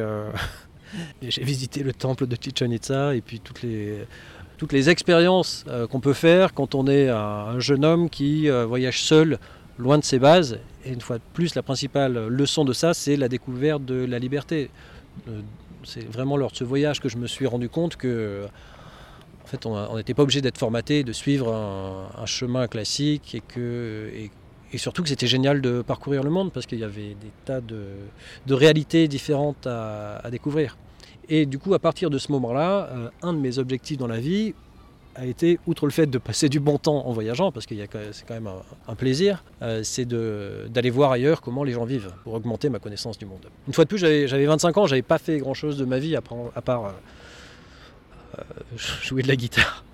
j'ai 1.24 1.44
visité 1.44 1.82
le 1.82 1.92
temple 1.92 2.28
de 2.28 2.38
Chichen 2.40 2.72
Itza 2.72 3.16
et 3.16 3.22
puis 3.22 3.40
toutes 3.40 3.64
les, 3.64 4.06
toutes 4.58 4.74
les 4.74 4.90
expériences 4.90 5.66
qu'on 5.90 6.00
peut 6.00 6.14
faire 6.14 6.54
quand 6.54 6.76
on 6.76 6.88
est 6.88 7.10
un, 7.10 7.60
jeune 7.60 7.84
homme 7.86 8.10
qui 8.10 8.50
voyage 8.50 9.02
seul 9.02 9.40
loin 9.78 9.98
de 9.98 10.04
ses 10.04 10.20
bases. 10.20 10.60
Et 10.86 10.92
une 10.92 11.02
fois 11.02 11.18
de 11.18 11.24
plus, 11.34 11.56
la 11.56 11.64
principale 11.64 12.28
leçon 12.28 12.66
de 12.66 12.74
ça, 12.74 12.94
c'est 12.94 13.16
la 13.16 13.28
découverte 13.28 13.84
de 13.86 14.06
la 14.06 14.20
liberté. 14.20 14.70
Euh, 15.28 15.42
c'est 15.84 16.08
vraiment 16.08 16.38
lors 16.38 16.52
de 16.52 16.56
ce 16.56 16.64
voyage 16.64 17.00
que 17.00 17.10
je 17.10 17.18
me 17.18 17.28
suis 17.28 17.46
rendu 17.46 17.70
compte 17.70 17.96
que 17.96 18.46
en 19.44 19.48
fait, 19.48 19.68
on 19.68 19.96
n'était 19.96 20.16
pas 20.16 20.24
obligé 20.24 20.42
d'être 20.42 20.58
formaté, 20.58 21.04
de 21.04 21.14
suivre 21.14 21.54
un, 21.54 22.26
chemin 22.26 22.68
classique 22.68 23.36
et, 23.36 23.42
que, 23.42 24.10
et, 24.74 24.78
surtout 24.80 25.04
que 25.04 25.10
c'était 25.10 25.28
génial 25.28 25.62
de 25.62 25.84
parcourir 25.84 26.24
le 26.24 26.32
monde 26.32 26.52
parce 26.52 26.66
qu'il 26.66 26.80
y 26.80 26.84
avait 26.84 27.14
des 27.14 27.32
tas 27.46 27.62
de, 27.62 27.86
réalités 28.50 29.08
différentes 29.08 29.68
à, 29.68 30.28
découvrir. 30.32 30.78
Et 31.30 31.46
du 31.46 31.60
coup, 31.60 31.74
à 31.74 31.80
partir 31.80 32.10
de 32.10 32.18
ce 32.18 32.32
moment-là, 32.32 32.90
euh, 32.92 33.10
un 33.22 33.34
de 33.34 33.40
mes 33.40 33.58
objectifs 33.58 33.98
dans 33.98 34.08
la 34.08 34.20
vie, 34.20 34.54
a 35.16 35.26
été, 35.26 35.60
outre 35.66 35.86
le 35.86 35.92
fait 35.92 36.08
de 36.08 36.18
passer 36.18 36.50
du 36.50 36.60
bon 36.60 36.78
temps 36.78 37.08
en 37.08 37.14
voyageant, 37.14 37.52
parce 37.52 37.66
que 37.66 37.74
c'est 38.12 38.26
quand 38.28 38.34
même 38.34 38.50
un, 38.88 38.96
plaisir, 38.96 39.44
euh, 39.62 39.82
c'est 39.82 40.06
d'aller 40.06 40.90
voir 40.90 41.12
ailleurs 41.12 41.42
comment 41.42 41.64
les 41.64 41.72
gens 41.72 41.86
vivent, 41.86 42.12
pour 42.24 42.34
augmenter 42.34 42.70
ma 42.70 42.80
connaissance 42.80 43.18
du 43.18 43.26
monde. 43.26 43.46
Une 43.68 43.74
fois 43.74 43.86
de 43.86 43.90
plus, 43.90 43.98
j'avais 43.98 44.46
25 44.46 44.78
ans, 44.78 44.88
j'avais 44.88 45.02
pas 45.02 45.18
fait 45.18 45.38
grand-chose 45.38 45.78
de 45.78 45.86
ma 45.86 46.00
vie 46.00 46.16
à, 46.16 46.22
part 46.22 46.94
euh, 48.38 48.42
jouer 49.04 49.22
de 49.22 49.30
la 49.30 49.38
guitare. 49.38 49.86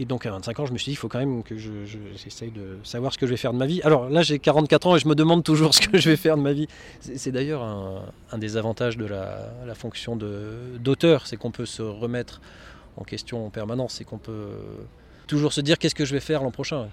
Et 0.00 0.06
donc 0.06 0.24
à 0.24 0.30
25 0.30 0.60
ans, 0.60 0.66
je 0.66 0.72
me 0.72 0.78
suis 0.78 0.86
dit, 0.86 0.92
il 0.92 0.96
faut 0.96 1.08
quand 1.08 1.18
même 1.18 1.42
que 1.42 1.56
j'essaye 1.58 2.50
de 2.50 2.78
savoir 2.84 3.12
ce 3.12 3.18
que 3.18 3.26
je 3.26 3.32
vais 3.32 3.36
faire 3.36 3.52
de 3.52 3.58
ma 3.58 3.66
vie. 3.66 3.82
Alors 3.82 4.08
là, 4.08 4.22
j'ai 4.22 4.38
44 4.38 4.86
ans 4.86 4.96
et 4.96 4.98
je 4.98 5.06
me 5.06 5.14
demande 5.14 5.44
toujours 5.44 5.74
ce 5.78 5.86
que 5.86 5.98
je 5.98 6.08
vais 6.08 6.16
faire 6.16 6.38
de 6.38 6.42
ma 6.42 6.54
vie. 6.54 6.68
C'est 7.00 7.30
d'ailleurs 7.30 7.62
un, 7.62 8.38
des 8.38 8.56
avantages 8.56 8.96
de 8.96 9.04
la, 9.04 9.74
fonction 9.74 10.16
d'auteur, 10.16 11.26
c'est 11.26 11.36
qu'on 11.36 11.50
peut 11.50 11.66
se 11.66 11.82
remettre 11.82 12.40
en 12.96 13.04
question 13.04 13.44
en 13.44 13.50
permanence, 13.50 13.94
c'est 13.94 14.04
qu'on 14.04 14.18
peut 14.18 14.48
toujours 15.26 15.52
se 15.52 15.60
dire 15.60 15.78
qu'est-ce 15.78 15.94
que 15.94 16.06
je 16.06 16.14
vais 16.14 16.20
faire 16.20 16.42
l'an 16.42 16.50
prochain? 16.50 16.88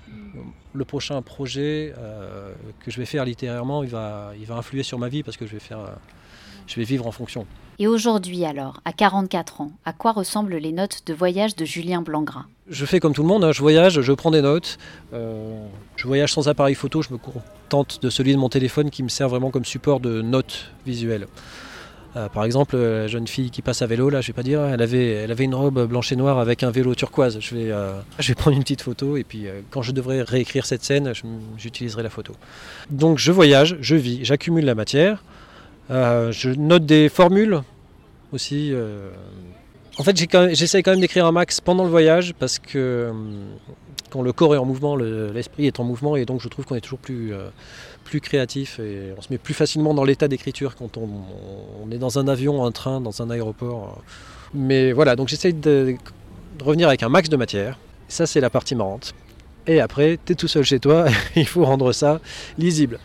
Le 0.73 0.85
prochain 0.85 1.21
projet 1.21 1.93
euh, 1.97 2.51
que 2.81 2.91
je 2.91 2.97
vais 2.97 3.05
faire 3.05 3.23
littérairement, 3.23 3.83
il 3.83 3.89
va, 3.89 4.33
il 4.37 4.45
va 4.45 4.55
influer 4.55 4.83
sur 4.83 4.99
ma 4.99 5.07
vie 5.07 5.23
parce 5.23 5.37
que 5.37 5.47
je 5.47 5.53
vais, 5.53 5.59
faire, 5.59 5.79
je 6.67 6.75
vais 6.75 6.83
vivre 6.83 7.07
en 7.07 7.11
fonction. 7.11 7.47
Et 7.79 7.85
aujourd'hui 7.85 8.43
alors, 8.43 8.81
à 8.85 8.93
44 8.93 9.61
ans, 9.61 9.71
à 9.85 9.93
quoi 9.93 10.11
ressemblent 10.11 10.55
les 10.55 10.71
notes 10.71 11.03
de 11.05 11.13
voyage 11.13 11.55
de 11.55 11.63
Julien 11.63 12.01
Blangras 12.01 12.45
Je 12.67 12.85
fais 12.85 12.99
comme 12.99 13.13
tout 13.13 13.21
le 13.21 13.27
monde, 13.27 13.43
hein. 13.43 13.51
je 13.51 13.61
voyage, 13.61 14.01
je 14.01 14.13
prends 14.13 14.31
des 14.31 14.41
notes. 14.41 14.79
Euh, 15.13 15.63
je 15.95 16.07
voyage 16.07 16.33
sans 16.33 16.49
appareil 16.49 16.73
photo, 16.73 17.03
je 17.03 17.13
me 17.13 17.19
contente 17.19 18.01
de 18.01 18.09
celui 18.09 18.33
de 18.33 18.39
mon 18.39 18.49
téléphone 18.49 18.89
qui 18.89 19.03
me 19.03 19.09
sert 19.09 19.29
vraiment 19.29 19.51
comme 19.51 19.63
support 19.63 19.99
de 19.99 20.23
notes 20.23 20.71
visuelles. 20.87 21.27
Euh, 22.15 22.29
par 22.29 22.45
exemple, 22.45 22.75
euh, 22.75 23.01
la 23.01 23.07
jeune 23.07 23.27
fille 23.27 23.51
qui 23.51 23.61
passe 23.61 23.83
à 23.83 23.85
vélo, 23.85 24.09
là, 24.09 24.21
je 24.21 24.27
vais 24.27 24.33
pas 24.33 24.41
dire, 24.41 24.61
elle 24.61 24.81
avait, 24.81 25.43
une 25.43 25.53
robe 25.53 25.85
blanche 25.85 26.11
et 26.11 26.15
noire 26.15 26.39
avec 26.39 26.63
un 26.63 26.71
vélo 26.71 26.95
turquoise. 26.95 27.37
Je 27.39 27.53
vais 27.53 28.35
prendre 28.35 28.57
une 28.57 28.63
petite 28.63 28.81
photo 28.81 29.17
et 29.17 29.23
puis 29.23 29.45
quand 29.69 29.83
je 29.83 29.91
devrais 29.91 30.23
réécrire 30.23 30.65
cette 30.65 30.83
scène, 30.83 31.13
j'utiliserai 31.59 32.01
la 32.01 32.09
photo. 32.09 32.33
Donc 32.89 33.19
je 33.19 33.31
voyage, 33.31 33.77
je 33.81 33.95
vis, 33.95 34.25
j'accumule 34.25 34.65
la 34.65 34.73
matière. 34.73 35.21
Euh, 35.91 36.31
je 36.31 36.49
note 36.49 36.85
des 36.85 37.09
formules 37.09 37.61
aussi. 38.33 38.71
euh. 38.73 39.09
En 39.99 40.03
fait, 40.03 40.15
j'ai 40.15 40.27
quand 40.27 40.43
même- 40.45 40.99
d'écrire 40.99 41.25
un 41.25 41.31
max 41.31 41.59
pendant 41.59 41.83
le 41.83 41.89
voyage 41.89 42.33
parce 42.37 42.59
que 42.59 43.07
hum, 43.09 43.45
quand 44.11 44.21
le 44.21 44.31
corps 44.31 44.53
est 44.53 44.57
en 44.59 44.65
mouvement, 44.65 44.95
le- 44.95 45.31
l'esprit 45.31 45.65
est 45.65 45.79
en 45.79 45.83
mouvement 45.83 46.15
et 46.15 46.25
donc 46.25 46.41
je 46.41 46.47
trouve 46.49 46.65
qu'on 46.65 46.75
est 46.75 46.81
toujours 46.81 46.99
plus, 46.99 47.33
euh, 47.33 47.47
plus 48.03 48.21
créatif 48.21 48.79
et 48.79 49.13
on 49.17 49.21
se 49.21 49.27
met 49.31 49.37
plus 49.37 49.53
facilement 49.53 49.93
dans 49.93 50.03
l'état 50.03 50.27
d'écriture 50.27 50.75
quand 50.75 50.97
on, 50.97 51.89
est 51.91 51.97
dans 51.97 52.19
un 52.19 52.27
avion, 52.27 52.63
un 52.63 52.71
train, 52.71 53.01
dans 53.01 53.21
un 53.21 53.29
aéroport. 53.31 54.01
Mais 54.53 54.91
voilà, 54.91 55.15
donc 55.15 55.29
j'essaie 55.29 55.51
de, 55.51 55.95
de 56.59 56.63
revenir 56.63 56.87
avec 56.89 57.01
un 57.03 57.09
max 57.09 57.27
de 57.29 57.35
matière. 57.37 57.77
Ça, 58.07 58.25
c'est 58.25 58.39
la 58.39 58.49
partie 58.49 58.75
marrante. 58.75 59.13
Et 59.69 59.81
après, 59.81 60.17
tu 60.25 60.31
es 60.31 60.35
tout 60.35 60.47
seul 60.47 60.63
chez 60.63 60.79
toi, 60.79 61.05
il 61.35 61.45
faut 61.45 61.65
rendre 61.65 61.91
ça 61.91 62.19
lisible. 62.57 62.99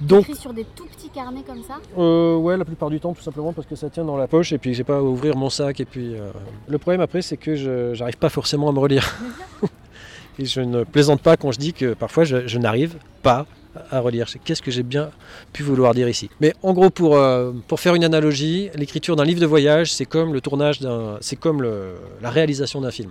Donc, 0.00 0.28
Écrit 0.28 0.40
sur 0.40 0.54
des 0.54 0.64
tout 0.64 0.86
petits 0.86 1.10
carnets 1.10 1.42
comme 1.46 1.62
ça? 1.62 1.74
euh, 1.98 2.36
ouais, 2.36 2.56
la 2.56 2.64
plupart 2.64 2.88
du 2.88 2.98
temps, 2.98 3.12
tout 3.12 3.22
simplement 3.22 3.52
parce 3.52 3.66
que 3.66 3.76
ça 3.76 3.90
tient 3.90 4.04
dans 4.04 4.16
la 4.16 4.26
poche 4.26 4.52
et 4.52 4.58
puis 4.58 4.72
j'ai 4.74 4.84
pas 4.84 4.96
à 4.98 5.02
ouvrir 5.02 5.36
mon 5.36 5.50
sac. 5.50 5.80
Et 5.80 5.84
puis, 5.84 6.14
euh, 6.14 6.30
le 6.66 6.78
problème 6.78 7.00
après, 7.02 7.20
c'est 7.20 7.36
que 7.36 7.56
je 7.56 7.92
j'arrive 7.94 8.16
pas 8.16 8.30
forcément 8.30 8.68
à 8.68 8.72
me 8.72 8.78
relire. 8.78 9.14
et 10.38 10.46
je 10.46 10.60
ne 10.62 10.84
plaisante 10.84 11.20
pas 11.20 11.36
quand 11.36 11.52
je 11.52 11.58
dis 11.58 11.72
que 11.74 11.92
parfois 11.94 12.24
je, 12.24 12.46
je 12.46 12.58
n'arrive 12.58 12.96
pas 13.22 13.44
à 13.90 14.00
relire. 14.00 14.26
Qu'est-ce 14.44 14.62
que 14.62 14.70
j'ai 14.70 14.82
bien 14.82 15.10
pu 15.52 15.62
vouloir 15.62 15.92
dire 15.94 16.08
ici? 16.08 16.30
Mais 16.40 16.54
en 16.62 16.72
gros, 16.72 16.88
pour, 16.90 17.16
euh, 17.16 17.52
pour 17.68 17.80
faire 17.80 17.94
une 17.94 18.04
analogie, 18.04 18.70
l'écriture 18.74 19.14
d'un 19.14 19.24
livre 19.24 19.40
de 19.40 19.46
voyage, 19.46 19.92
c'est 19.92 20.06
comme 20.06 20.32
le 20.32 20.40
tournage 20.40 20.80
d'un, 20.80 21.18
c'est 21.20 21.36
comme 21.36 21.60
le- 21.60 21.96
la 22.22 22.30
réalisation 22.30 22.80
d'un 22.80 22.90
film. 22.90 23.10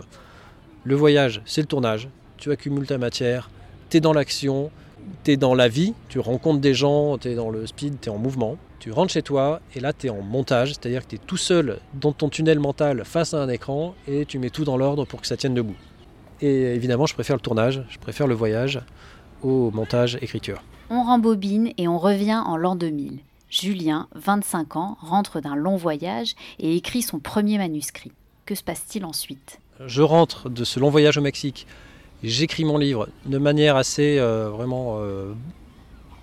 Le 0.84 0.96
voyage, 0.96 1.42
c'est 1.46 1.62
le 1.62 1.68
tournage. 1.68 2.10
Tu 2.38 2.52
accumules 2.52 2.86
ta 2.86 2.98
matière, 2.98 3.50
tu 3.90 3.98
es 3.98 4.00
dans 4.00 4.14
l'action, 4.14 4.72
tu 5.24 5.32
es 5.32 5.38
dans 5.38 5.56
la 5.56 5.68
vie, 5.68 5.94
tu 6.10 6.20
rencontres 6.20 6.60
des 6.60 6.74
gens, 6.74 7.18
tu 7.18 7.30
es 7.30 7.36
dans 7.36 7.50
le 7.50 7.66
speed, 7.66 8.00
tu 8.02 8.10
es 8.10 8.12
en 8.12 8.18
mouvement. 8.18 8.58
Tu 8.80 8.92
rentres 8.92 9.12
chez 9.12 9.24
toi 9.24 9.60
et 9.76 9.80
là 9.80 9.92
tu 9.92 10.08
es 10.08 10.10
en 10.10 10.22
montage, 10.22 10.74
c'est-à-dire 10.74 11.04
que 11.04 11.10
tu 11.10 11.16
es 11.16 11.20
tout 11.20 11.38
seul 11.38 11.80
dans 11.96 12.12
ton 12.12 12.30
tunnel 12.30 12.60
mental 12.60 13.04
face 13.06 13.34
à 13.34 13.42
un 13.42 13.50
écran 13.50 13.96
et 14.08 14.26
tu 14.26 14.38
mets 14.38 14.52
tout 14.52 14.66
dans 14.66 14.78
l'ordre 14.78 15.06
pour 15.06 15.20
que 15.20 15.28
ça 15.28 15.36
tienne 15.36 15.56
debout. 15.56 15.76
Et 16.42 16.76
évidemment, 16.76 17.08
je 17.08 17.16
préfère 17.16 17.36
le 17.36 17.42
tournage, 17.42 17.84
je 17.90 17.98
préfère 17.98 18.28
le 18.28 18.36
voyage 18.36 18.80
au 19.42 19.72
montage 19.72 20.20
écriture. 20.22 20.64
On 20.90 21.04
rembobine 21.04 21.72
et 21.78 21.88
on 21.88 21.98
revient 21.98 22.42
en 22.46 22.56
l'an 22.56 22.76
2000. 22.76 23.20
Julien, 23.50 24.08
25 24.14 24.76
ans, 24.76 24.98
rentre 25.02 25.42
d'un 25.42 25.56
long 25.56 25.76
voyage 25.76 26.36
et 26.60 26.76
écrit 26.76 27.02
son 27.02 27.20
premier 27.20 27.58
manuscrit. 27.58 28.12
Que 28.46 28.56
se 28.56 28.64
passe-t-il 28.64 29.06
ensuite? 29.06 29.60
Je 29.86 30.02
rentre 30.02 30.50
de 30.50 30.64
ce 30.64 30.80
long 30.80 30.90
voyage 30.90 31.18
au 31.18 31.22
Mexique, 31.22 31.66
j'écris 32.24 32.66
mon 32.66 32.78
livre 32.78 33.08
de 33.26 33.38
manière 33.38 33.76
assez 33.76 34.18
euh, 34.20 34.50
vraiment 34.50 34.98
euh, 35.00 35.34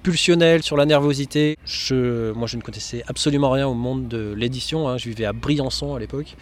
pulsionnelle 0.02 0.62
sur 0.62 0.76
la 0.76 0.86
nervosité. 0.86 1.56
Moi, 1.90 2.46
je 2.46 2.56
ne 2.56 2.62
connaissais 2.62 3.02
absolument 3.06 3.50
rien 3.50 3.66
au 3.66 3.74
monde 3.74 4.08
de 4.08 4.34
l'édition. 4.36 4.88
hein. 4.88 4.98
Je 4.98 5.08
vivais 5.08 5.24
à 5.24 5.32
Briançon 5.32 5.94
à 5.94 5.98
l'époque. 5.98 6.36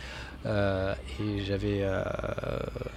euh, 0.45 0.95
et 1.21 1.43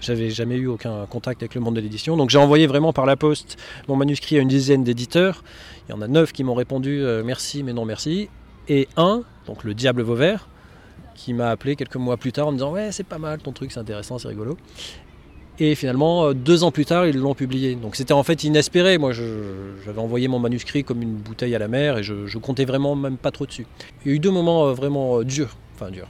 j'avais 0.02 0.30
jamais 0.32 0.56
eu 0.56 0.68
aucun 0.68 1.06
contact 1.06 1.44
avec 1.44 1.54
le 1.56 1.62
monde 1.62 1.76
de 1.76 1.82
l'édition. 1.82 2.18
Donc 2.18 2.30
j'ai 2.32 2.40
envoyé 2.40 2.66
vraiment 2.66 2.94
par 2.94 3.06
la 3.06 3.16
poste 3.16 3.58
mon 3.88 3.96
manuscrit 3.96 4.38
à 4.38 4.42
une 4.42 4.48
dizaine 4.48 4.84
d'éditeurs. 4.84 5.44
Il 5.88 5.92
y 5.92 5.94
en 5.94 6.02
a 6.02 6.08
neuf 6.08 6.32
qui 6.34 6.44
m'ont 6.44 6.56
répondu 6.56 7.04
merci 7.24 7.62
mais 7.64 7.74
non 7.74 7.86
merci. 7.86 8.30
Et 8.68 8.88
un, 8.98 9.22
donc 9.46 9.64
le 9.64 9.76
Diable 9.76 10.02
Vauvert, 10.02 10.48
qui 11.14 11.34
m'a 11.34 11.50
appelé 11.52 11.76
quelques 11.76 11.98
mois 11.98 12.18
plus 12.18 12.32
tard 12.32 12.48
en 12.48 12.52
me 12.52 12.58
disant 12.58 12.72
ouais 12.72 12.92
c'est 12.92 13.04
pas 13.04 13.20
mal 13.20 13.38
ton 13.40 13.52
truc, 13.52 13.72
c'est 13.72 13.80
intéressant, 13.80 14.18
c'est 14.18 14.28
rigolo. 14.28 14.58
Et 15.60 15.76
finalement, 15.76 16.26
euh, 16.26 16.34
deux 16.34 16.64
ans 16.64 16.72
plus 16.72 16.86
tard, 16.86 17.08
ils 17.08 17.18
l'ont 17.18 17.34
publié. 17.34 17.76
Donc 17.76 17.96
c'était 17.96 18.14
en 18.14 18.24
fait 18.24 18.44
inespéré. 18.44 18.98
Moi, 18.98 19.14
j'avais 19.14 20.00
envoyé 20.00 20.28
mon 20.28 20.40
manuscrit 20.40 20.84
comme 20.84 21.02
une 21.02 21.16
bouteille 21.16 21.56
à 21.56 21.60
la 21.60 21.68
mer 21.68 21.98
et 21.98 22.04
je, 22.04 22.28
je 22.28 22.38
comptais 22.38 22.66
vraiment 22.66 22.96
même 22.96 23.18
pas 23.18 23.32
trop 23.32 23.46
dessus. 23.46 23.66
Il 24.04 24.10
y 24.10 24.14
a 24.14 24.16
eu 24.16 24.20
deux 24.20 24.32
moments 24.32 24.68
euh, 24.68 24.74
vraiment 24.74 25.20
euh, 25.20 25.24
durs. 25.24 25.56
Enfin, 25.76 25.92
durs. 25.92 26.10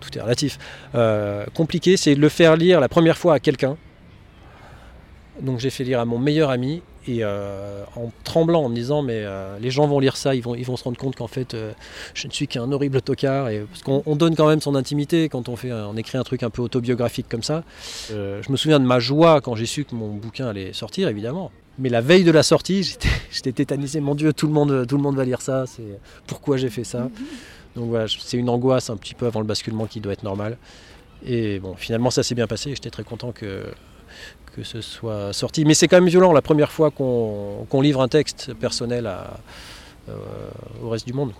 Tout 0.00 0.16
est 0.18 0.20
relatif. 0.20 0.58
Euh, 0.94 1.46
compliqué, 1.54 1.96
c'est 1.96 2.14
de 2.14 2.20
le 2.20 2.28
faire 2.28 2.56
lire 2.56 2.80
la 2.80 2.88
première 2.88 3.16
fois 3.16 3.34
à 3.34 3.40
quelqu'un. 3.40 3.76
Donc 5.40 5.58
j'ai 5.58 5.70
fait 5.70 5.84
lire 5.84 6.00
à 6.00 6.04
mon 6.04 6.18
meilleur 6.18 6.50
ami 6.50 6.82
et 7.08 7.18
euh, 7.22 7.84
en 7.94 8.10
tremblant, 8.24 8.64
en 8.64 8.68
me 8.68 8.74
disant 8.74 9.02
mais 9.02 9.22
euh, 9.24 9.58
les 9.60 9.70
gens 9.70 9.86
vont 9.86 10.00
lire 10.00 10.16
ça, 10.16 10.34
ils 10.34 10.42
vont, 10.42 10.54
ils 10.54 10.64
vont 10.64 10.76
se 10.76 10.84
rendre 10.84 10.98
compte 10.98 11.16
qu'en 11.16 11.28
fait 11.28 11.54
euh, 11.54 11.72
je 12.14 12.26
ne 12.26 12.32
suis 12.32 12.48
qu'un 12.48 12.70
horrible 12.72 13.00
tocard. 13.00 13.48
Et, 13.48 13.60
parce 13.60 13.82
qu'on 13.82 14.02
on 14.06 14.16
donne 14.16 14.34
quand 14.34 14.48
même 14.48 14.60
son 14.60 14.74
intimité 14.74 15.28
quand 15.28 15.48
on, 15.48 15.56
fait, 15.56 15.72
on 15.72 15.96
écrit 15.96 16.18
un 16.18 16.24
truc 16.24 16.42
un 16.42 16.50
peu 16.50 16.62
autobiographique 16.62 17.26
comme 17.28 17.42
ça. 17.42 17.62
Je 18.10 18.50
me 18.50 18.56
souviens 18.56 18.80
de 18.80 18.84
ma 18.84 18.98
joie 18.98 19.40
quand 19.40 19.54
j'ai 19.54 19.66
su 19.66 19.84
que 19.84 19.94
mon 19.94 20.08
bouquin 20.08 20.48
allait 20.48 20.72
sortir, 20.72 21.08
évidemment. 21.08 21.50
Mais 21.78 21.90
la 21.90 22.00
veille 22.00 22.24
de 22.24 22.30
la 22.30 22.42
sortie, 22.42 22.82
j'étais, 23.30 23.52
tétanisé. 23.52 24.00
Mon 24.00 24.14
Dieu, 24.14 24.32
tout 24.32 24.46
le 24.46 24.52
monde, 24.52 24.86
tout 24.86 24.96
le 24.96 25.02
monde 25.02 25.16
va 25.16 25.24
lire 25.24 25.42
ça. 25.42 25.64
C'est 25.66 26.00
pourquoi 26.26 26.56
j'ai 26.56 26.70
fait 26.70 26.84
ça? 26.84 27.10
Donc 27.76 27.90
voilà, 27.90 28.06
c'est 28.08 28.38
une 28.38 28.48
angoisse 28.48 28.88
un 28.88 28.96
petit 28.96 29.14
peu 29.14 29.26
avant 29.26 29.40
le 29.40 29.46
basculement 29.46 29.86
qui 29.86 30.00
doit 30.00 30.14
être 30.14 30.22
normal. 30.22 30.56
Et 31.24 31.58
bon, 31.58 31.74
finalement, 31.76 32.10
ça 32.10 32.22
s'est 32.22 32.34
bien 32.34 32.46
passé. 32.46 32.70
J'étais 32.70 32.90
très 32.90 33.04
content 33.04 33.32
que 33.32 33.64
que 34.56 34.62
ce 34.62 34.80
soit 34.80 35.34
sorti. 35.34 35.64
Mais 35.64 35.74
c'est 35.74 35.86
quand 35.86 35.98
même 35.98 36.08
violent 36.08 36.32
la 36.32 36.42
première 36.42 36.72
fois 36.72 36.90
qu'on, 36.90 37.66
livre 37.82 38.00
un 38.00 38.08
texte 38.08 38.54
personnel 38.54 39.06
euh, 40.08 40.14
au 40.82 40.88
reste 40.88 41.06
du 41.06 41.12
monde. 41.12 41.32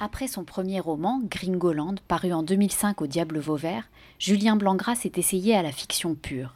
Après 0.00 0.26
son 0.26 0.44
premier 0.44 0.80
roman, 0.80 1.20
Gringoland, 1.30 1.96
paru 2.08 2.32
en 2.32 2.42
2005 2.42 3.02
au 3.02 3.06
Diable 3.06 3.38
Vauvert, 3.38 3.84
Julien 4.18 4.56
Blangras 4.56 4.96
s'est 4.96 5.12
essayé 5.16 5.54
à 5.54 5.62
la 5.62 5.72
fiction 5.72 6.14
pure. 6.14 6.54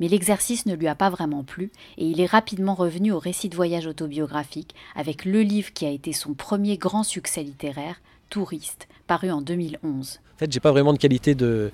Mais 0.00 0.08
l'exercice 0.08 0.66
ne 0.66 0.74
lui 0.74 0.88
a 0.88 0.96
pas 0.96 1.10
vraiment 1.10 1.44
plu 1.44 1.70
et 1.96 2.04
il 2.04 2.20
est 2.20 2.26
rapidement 2.26 2.74
revenu 2.74 3.12
au 3.12 3.20
récit 3.20 3.48
de 3.48 3.54
voyage 3.54 3.86
autobiographique 3.86 4.74
avec 4.96 5.24
le 5.24 5.42
livre 5.42 5.72
qui 5.72 5.86
a 5.86 5.90
été 5.90 6.12
son 6.12 6.34
premier 6.34 6.76
grand 6.76 7.04
succès 7.04 7.44
littéraire, 7.44 8.00
Touriste, 8.32 8.88
paru 9.06 9.30
en 9.30 9.42
2011. 9.42 10.20
En 10.36 10.38
fait, 10.38 10.50
j'ai 10.50 10.58
pas 10.58 10.70
vraiment 10.70 10.94
de 10.94 10.98
qualité 10.98 11.34
de, 11.34 11.70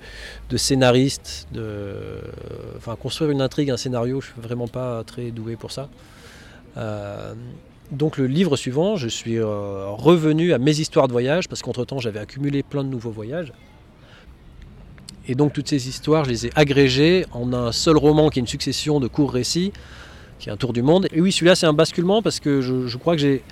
scénariste, 0.57 1.47
de, 1.53 2.19
enfin, 2.75 2.97
construire 2.97 3.31
une 3.31 3.39
intrigue, 3.39 3.71
un 3.71 3.77
scénario, 3.77 4.19
je 4.19 4.25
suis 4.25 4.41
vraiment 4.41 4.67
pas 4.67 5.05
très 5.05 5.31
doué 5.31 5.55
pour 5.55 5.71
ça. 5.71 5.87
Euh, 6.75 7.33
donc 7.91 8.17
le 8.17 8.27
livre 8.27 8.57
suivant, 8.57 8.97
je 8.97 9.07
suis 9.07 9.37
euh, 9.37 9.87
revenu 9.87 10.51
à 10.51 10.57
mes 10.57 10.77
histoires 10.81 11.07
de 11.07 11.13
voyage 11.13 11.47
parce 11.47 11.61
qu'entre-temps 11.61 11.99
j'avais 11.99 12.19
accumulé 12.19 12.61
plein 12.61 12.83
de 12.83 12.89
nouveaux 12.89 13.11
voyages. 13.11 13.53
Et 15.29 15.35
donc 15.35 15.53
toutes 15.53 15.69
ces 15.69 15.87
histoires, 15.87 16.25
je 16.25 16.29
les 16.29 16.47
ai 16.47 16.51
agrégées 16.55 17.25
en 17.31 17.53
un 17.53 17.71
seul 17.71 17.95
roman 17.95 18.29
qui 18.29 18.39
est 18.39 18.41
une 18.41 18.47
succession 18.47 18.99
de 18.99 19.07
courts 19.07 19.31
récits, 19.31 19.71
qui 20.39 20.49
est 20.49 20.51
un 20.51 20.57
tour 20.57 20.73
du 20.73 20.81
monde. 20.81 21.07
Et 21.13 21.21
oui, 21.21 21.31
celui-là 21.31 21.55
c'est 21.55 21.67
un 21.67 21.73
basculement 21.73 22.21
parce 22.21 22.41
que 22.41 22.59
je 22.59 22.97
crois 22.97 23.15
que 23.15 23.21
j'ai 23.21 23.43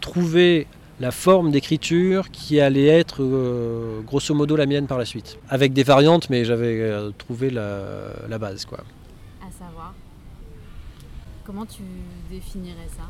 trouvé 0.00 0.68
la 1.00 1.10
forme 1.10 1.50
d'écriture 1.50 2.30
qui 2.30 2.60
allait 2.60 2.86
être 2.86 3.22
euh, 3.22 4.00
grosso 4.02 4.34
modo 4.34 4.56
la 4.56 4.66
mienne 4.66 4.86
par 4.86 4.98
la 4.98 5.04
suite. 5.04 5.38
Avec 5.48 5.72
des 5.72 5.82
variantes, 5.82 6.30
mais 6.30 6.44
j'avais 6.44 6.80
euh, 6.80 7.10
trouvé 7.16 7.50
la, 7.50 7.80
la 8.28 8.38
base. 8.38 8.64
Quoi. 8.64 8.78
À 9.40 9.50
savoir. 9.50 9.94
Comment 11.44 11.66
tu 11.66 11.82
définirais 12.30 12.88
ça? 12.96 13.04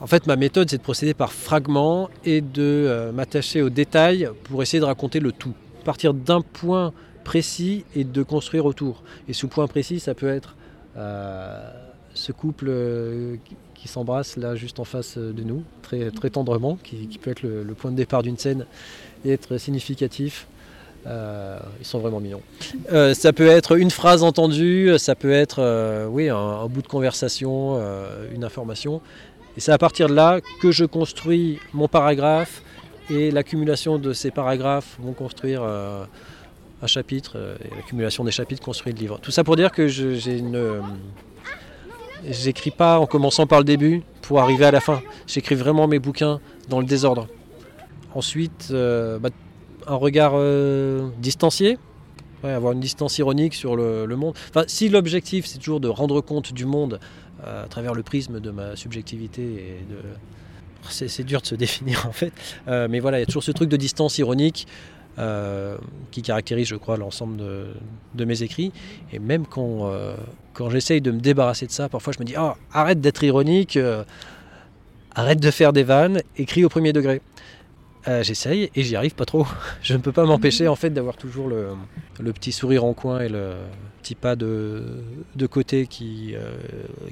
En 0.00 0.06
fait, 0.06 0.26
ma 0.26 0.36
méthode, 0.36 0.70
c'est 0.70 0.78
de 0.78 0.82
procéder 0.82 1.14
par 1.14 1.32
fragments 1.32 2.08
et 2.24 2.40
de 2.40 2.62
euh, 2.62 3.12
m'attacher 3.12 3.62
aux 3.62 3.70
détails 3.70 4.30
pour 4.44 4.62
essayer 4.62 4.80
de 4.80 4.86
raconter 4.86 5.20
le 5.20 5.32
tout. 5.32 5.54
Partir 5.84 6.14
d'un 6.14 6.40
point 6.40 6.92
précis 7.24 7.84
et 7.94 8.04
de 8.04 8.22
construire 8.22 8.64
autour. 8.66 9.02
Et 9.28 9.32
ce 9.32 9.46
point 9.46 9.66
précis, 9.66 10.00
ça 10.00 10.14
peut 10.14 10.28
être 10.28 10.56
ce 12.14 12.32
couple 12.32 12.70
qui, 13.82 13.88
s'embrasse 13.88 14.36
là 14.36 14.54
juste 14.54 14.78
en 14.80 14.84
face 14.84 15.18
de 15.18 15.42
nous, 15.42 15.62
très, 15.82 16.10
très 16.10 16.30
tendrement, 16.30 16.78
qui, 16.82 17.18
peut 17.20 17.30
être 17.30 17.42
le, 17.42 17.74
point 17.74 17.90
de 17.90 17.96
départ 17.96 18.22
d'une 18.22 18.38
scène 18.38 18.66
et 19.24 19.32
être 19.32 19.58
significatif. 19.58 20.46
Euh, 21.06 21.58
ils 21.80 21.86
sont 21.86 21.98
vraiment 21.98 22.20
mignons. 22.20 22.42
Euh, 22.92 23.12
ça 23.12 23.32
peut 23.32 23.48
être 23.48 23.76
une 23.76 23.90
phrase 23.90 24.22
entendue, 24.22 24.92
ça 24.98 25.16
peut 25.16 25.32
être 25.32 25.56
euh, 25.58 26.06
oui, 26.06 26.28
un, 26.28 26.36
un 26.36 26.66
bout 26.66 26.82
de 26.82 26.86
conversation, 26.86 27.76
euh, 27.80 28.28
une 28.32 28.44
information. 28.44 29.00
Et 29.56 29.60
c'est 29.60 29.72
à 29.72 29.78
partir 29.78 30.08
de 30.08 30.14
là 30.14 30.40
que 30.60 30.70
je 30.70 30.84
construis 30.84 31.58
mon 31.72 31.88
paragraphe 31.88 32.62
et 33.10 33.30
l'accumulation 33.30 33.98
de 33.98 34.12
ces 34.12 34.30
paragraphes 34.30 34.96
vont 35.00 35.12
construire 35.12 35.62
euh, 35.62 36.04
un 36.80 36.86
chapitre 36.86 37.32
euh, 37.36 37.56
et 37.64 37.74
l'accumulation 37.74 38.24
des 38.24 38.30
chapitres 38.30 38.62
construit 38.62 38.92
le 38.92 38.98
livre. 38.98 39.18
Tout 39.20 39.30
ça 39.30 39.44
pour 39.44 39.56
dire 39.56 39.70
que 39.70 39.88
j'ai 39.88 40.38
une. 40.38 40.80
J'écris 42.28 42.70
pas 42.70 42.98
en 42.98 43.06
commençant 43.06 43.46
par 43.46 43.58
le 43.58 43.64
début 43.64 44.02
pour 44.22 44.40
arriver 44.40 44.64
à 44.64 44.70
la 44.70 44.80
fin. 44.80 45.02
J'écris 45.26 45.54
vraiment 45.54 45.88
mes 45.88 45.98
bouquins 45.98 46.40
dans 46.68 46.80
le 46.80 46.86
désordre. 46.86 47.26
Ensuite, 48.14 48.68
euh, 48.70 49.18
bah, 49.18 49.30
un 49.86 49.94
regard 49.94 50.32
euh, 50.34 51.08
distancié, 51.18 51.78
avoir 52.44 52.72
une 52.72 52.80
distance 52.80 53.18
ironique 53.18 53.54
sur 53.54 53.76
le, 53.76 54.06
monde. 54.16 54.34
Enfin, 54.50 54.64
si 54.66 54.88
l'objectif 54.88 55.46
c'est 55.46 55.58
toujours 55.58 55.80
de 55.80 55.88
rendre 55.88 56.20
compte 56.20 56.52
du 56.52 56.64
monde 56.66 56.98
euh, 57.44 57.64
à 57.64 57.68
travers 57.68 57.94
le 57.94 58.02
prisme 58.02 58.40
de 58.40 58.50
ma 58.50 58.76
subjectivité. 58.76 59.78
C'est, 60.88 61.22
dur 61.22 61.40
de 61.40 61.46
se 61.46 61.54
définir 61.56 62.06
en 62.08 62.12
fait. 62.12 62.32
Mais 62.66 63.00
voilà, 63.00 63.18
il 63.18 63.20
y 63.20 63.24
a 63.24 63.26
toujours 63.26 63.44
ce 63.44 63.52
truc 63.52 63.68
de 63.68 63.76
distance 63.76 64.18
ironique 64.18 64.66
qui 66.10 66.22
caractérise, 66.22 66.66
je 66.66 66.76
crois, 66.76 66.96
l'ensemble 66.96 67.36
de, 67.36 68.24
mes 68.24 68.42
écrits. 68.42 68.72
Et 69.12 69.18
même 69.18 69.46
quand, 69.46 69.92
quand 70.54 70.70
j'essaye 70.70 71.00
de 71.00 71.10
me 71.10 71.20
débarrasser 71.20 71.66
de 71.66 71.72
ça, 71.72 71.88
parfois 71.88 72.12
je 72.12 72.20
me 72.20 72.24
dis 72.24 72.34
Ah, 72.36 72.56
arrête 72.72 73.00
d'être 73.00 73.22
ironique, 73.24 73.76
euh, 73.76 74.04
arrête 75.14 75.40
de 75.40 75.50
faire 75.50 75.72
des 75.72 75.82
vannes, 75.82 76.22
écris 76.36 76.64
au 76.64 76.68
premier 76.68 76.92
degré. 76.92 77.20
Euh, 78.08 78.22
J'essaye 78.22 78.68
et 78.74 78.82
j'y 78.82 78.96
arrive 78.96 79.14
pas 79.14 79.24
trop. 79.24 79.46
Je 79.82 79.94
ne 79.94 79.98
peux 79.98 80.10
pas 80.12 80.24
m'empêcher 80.24 80.66
en 80.66 80.74
fait 80.74 80.90
d'avoir 80.90 81.16
toujours 81.16 81.48
le, 81.48 81.76
petit 82.32 82.50
sourire 82.50 82.84
en 82.84 82.94
coin 82.94 83.20
et 83.20 83.28
le 83.28 83.54
petit 84.02 84.16
pas 84.16 84.34
de, 84.34 85.04
de 85.36 85.46
côté 85.46 85.86
qui, 85.86 86.34
euh, 86.34 86.56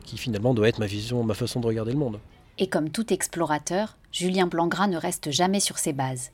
qui 0.05 0.19
finalement 0.19 0.53
doit 0.53 0.69
être 0.69 0.81
ma 0.81 0.87
vision, 0.87 1.23
ma 1.23 1.35
façon 1.35 1.61
de 1.61 1.67
regarder 1.67 1.93
le 1.93 1.99
monde. 1.99 2.19
Et 2.59 2.67
comme 2.67 2.91
tout 2.91 3.13
explorateur, 3.13 3.97
Julien 4.13 4.47
Blangras 4.47 4.89
ne 4.89 4.97
reste 4.97 5.31
jamais 5.31 5.61
sur 5.61 5.79
ses 5.79 5.93
bases. 5.93 6.33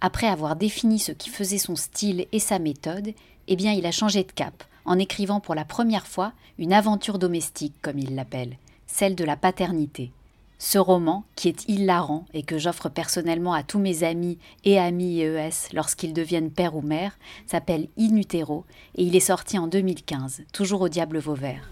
Après 0.00 0.26
avoir 0.26 0.56
défini 0.56 0.98
ce 0.98 1.12
qui 1.12 1.28
faisait 1.30 1.58
son 1.58 1.74
style 1.74 2.26
et 2.30 2.38
sa 2.38 2.58
méthode, 2.58 3.12
eh 3.48 3.56
bien 3.56 3.72
il 3.72 3.86
a 3.86 3.92
changé 3.92 4.22
de 4.24 4.32
cap 4.32 4.64
en 4.84 4.98
écrivant 4.98 5.40
pour 5.40 5.54
la 5.54 5.64
première 5.64 6.06
fois 6.06 6.32
une 6.58 6.72
aventure 6.72 7.18
domestique, 7.18 7.74
comme 7.82 7.98
il 7.98 8.14
l'appelle, 8.14 8.56
celle 8.86 9.14
de 9.14 9.24
la 9.24 9.36
paternité. 9.36 10.10
Ce 10.58 10.78
roman, 10.78 11.24
qui 11.34 11.48
est 11.48 11.68
hilarant 11.68 12.24
et 12.32 12.42
que 12.42 12.56
j'offre 12.56 12.88
personnellement 12.88 13.52
à 13.52 13.62
tous 13.62 13.78
mes 13.78 14.04
amis 14.04 14.38
et 14.64 14.78
amis 14.78 15.20
ES 15.20 15.74
lorsqu'ils 15.74 16.14
deviennent 16.14 16.50
père 16.50 16.74
ou 16.74 16.80
mère, 16.80 17.18
s'appelle 17.46 17.88
In 17.98 18.16
Utero 18.16 18.64
et 18.94 19.02
il 19.02 19.14
est 19.14 19.20
sorti 19.20 19.58
en 19.58 19.66
2015, 19.66 20.44
toujours 20.52 20.80
au 20.80 20.88
Diable 20.88 21.18
Vauvert. 21.18 21.68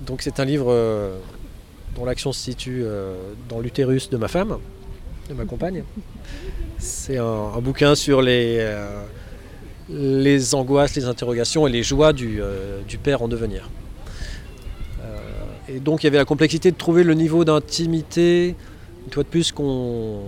Donc 0.00 0.22
c'est 0.22 0.40
un 0.40 0.46
livre 0.46 0.68
euh, 0.70 1.18
dont 1.94 2.06
l'action 2.06 2.32
se 2.32 2.40
situe 2.40 2.80
euh, 2.82 3.34
dans 3.50 3.60
l'utérus 3.60 4.08
de 4.08 4.16
ma 4.16 4.28
femme, 4.28 4.58
de 5.28 5.34
ma 5.34 5.44
compagne. 5.44 5.84
C'est 6.78 7.18
un, 7.18 7.24
un, 7.24 7.60
bouquin 7.60 7.94
sur 7.94 8.22
les, 8.22 8.56
euh, 8.58 9.04
les 9.92 10.54
angoisses, 10.54 10.94
les 10.96 11.04
interrogations 11.04 11.66
et 11.66 11.70
les 11.70 11.82
joies 11.82 12.12
du, 12.12 12.40
euh, 12.40 12.80
du 12.88 12.98
père 12.98 13.22
en 13.22 13.28
devenir. 13.28 13.68
Et 15.68 15.78
donc 15.78 16.02
il 16.02 16.06
y 16.06 16.08
avait 16.08 16.18
la 16.18 16.24
complexité 16.24 16.70
de 16.70 16.76
trouver 16.76 17.04
le 17.04 17.14
niveau 17.14 17.44
d'intimité, 17.44 18.56
une 19.06 19.12
fois 19.12 19.22
de 19.22 19.28
plus 19.28 19.52
qu'on... 19.52 20.20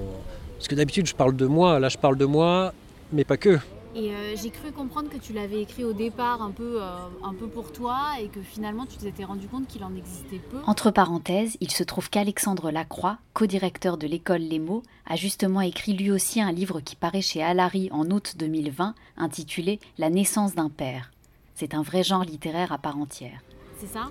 Parce 0.57 0.69
que 0.69 0.75
d'habitude 0.75 1.07
je 1.07 1.15
parle 1.15 1.37
de 1.37 1.47
moi, 1.47 1.81
là 1.81 1.89
je 1.89 1.99
parle 1.99 2.17
de 2.17 2.25
moi, 2.25 2.73
mais 3.13 3.25
pas 3.25 3.37
que. 3.37 3.59
Et 3.97 4.13
euh, 4.13 4.35
j'ai 4.37 4.51
cru 4.51 4.73
comprendre 4.73 5.09
que 5.09 5.17
tu 5.17 5.33
l'avais 5.33 5.63
écrit 5.63 5.85
au 5.85 5.93
départ 5.93 6.43
un 6.43 6.51
peu, 6.51 6.83
euh, 6.83 7.07
un 7.23 7.33
peu 7.33 7.47
pour 7.47 7.71
toi 7.71 8.15
et 8.21 8.27
que 8.27 8.41
finalement 8.41 8.87
tu 8.87 8.97
t'étais 8.97 9.25
rendu 9.25 9.47
compte 9.47 9.69
qu'il 9.69 9.85
en 9.85 9.95
existait 9.95 10.41
peu. 10.51 10.59
Entre 10.67 10.91
parenthèses, 10.91 11.57
il 11.61 11.71
se 11.71 11.85
trouve 11.85 12.11
qu'Alexandre 12.11 12.73
Lacroix, 12.73 13.19
co-directeur 13.35 13.97
de 13.97 14.09
l'école 14.09 14.41
Les 14.41 14.59
Mots, 14.59 14.83
a 15.07 15.15
justement 15.15 15.61
écrit 15.61 15.93
lui 15.93 16.11
aussi 16.11 16.41
un 16.41 16.51
livre 16.51 16.81
qui 16.81 16.97
paraît 16.97 17.23
chez 17.23 17.43
Alary 17.43 17.89
en 17.93 18.11
août 18.11 18.35
2020, 18.37 18.95
intitulé 19.17 19.79
La 19.99 20.11
naissance 20.11 20.57
d'un 20.57 20.71
père. 20.71 21.13
C'est 21.55 21.75
un 21.75 21.83
vrai 21.83 22.03
genre 22.03 22.25
littéraire 22.25 22.73
à 22.73 22.79
part 22.79 22.99
entière. 22.99 23.41
C'est 23.79 23.87
ça? 23.87 24.11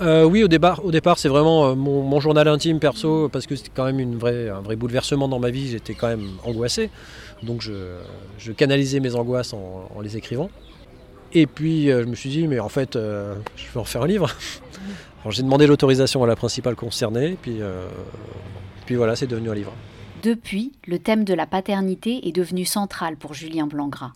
Euh, 0.00 0.24
oui, 0.24 0.42
au 0.42 0.48
départ, 0.48 1.18
c'est 1.18 1.28
vraiment 1.28 1.66
euh, 1.66 1.74
mon, 1.74 2.20
journal 2.20 2.48
intime 2.48 2.78
perso, 2.78 3.28
parce 3.28 3.46
que 3.46 3.56
c'était 3.56 3.70
quand 3.74 3.84
même 3.84 4.00
un 4.00 4.60
vrai 4.60 4.76
bouleversement 4.76 5.28
dans 5.28 5.38
ma 5.38 5.50
vie, 5.50 5.68
j'étais 5.68 5.94
quand 5.94 6.08
même 6.08 6.28
angoissé. 6.44 6.90
Donc 7.42 7.60
je, 7.60 8.52
canalisais 8.52 9.00
mes 9.00 9.14
angoisses 9.14 9.52
en, 9.52 9.88
les 10.02 10.16
écrivant. 10.16 10.50
Et 11.34 11.46
puis 11.46 11.90
euh, 11.90 12.02
je 12.02 12.08
me 12.08 12.14
suis 12.14 12.30
dit, 12.30 12.46
mais 12.46 12.60
en 12.60 12.68
fait, 12.68 12.94
je 12.94 13.72
vais 13.74 13.80
en 13.80 13.84
faire 13.84 14.02
un 14.02 14.06
livre. 14.06 14.30
J'ai 15.30 15.42
demandé 15.42 15.68
l'autorisation 15.68 16.24
à 16.24 16.26
la 16.26 16.34
principale 16.34 16.74
concernée, 16.74 17.38
puis, 17.40 17.60
puis 18.86 18.96
voilà, 18.96 19.14
c'est 19.14 19.28
devenu 19.28 19.50
un 19.50 19.54
livre. 19.54 19.72
Depuis, 20.24 20.72
le 20.88 20.98
thème 20.98 21.22
de 21.22 21.32
la 21.32 21.46
paternité 21.46 22.26
est 22.26 22.32
devenu 22.32 22.64
central 22.64 23.16
pour 23.16 23.32
Julien 23.32 23.68
Blangras. 23.68 24.12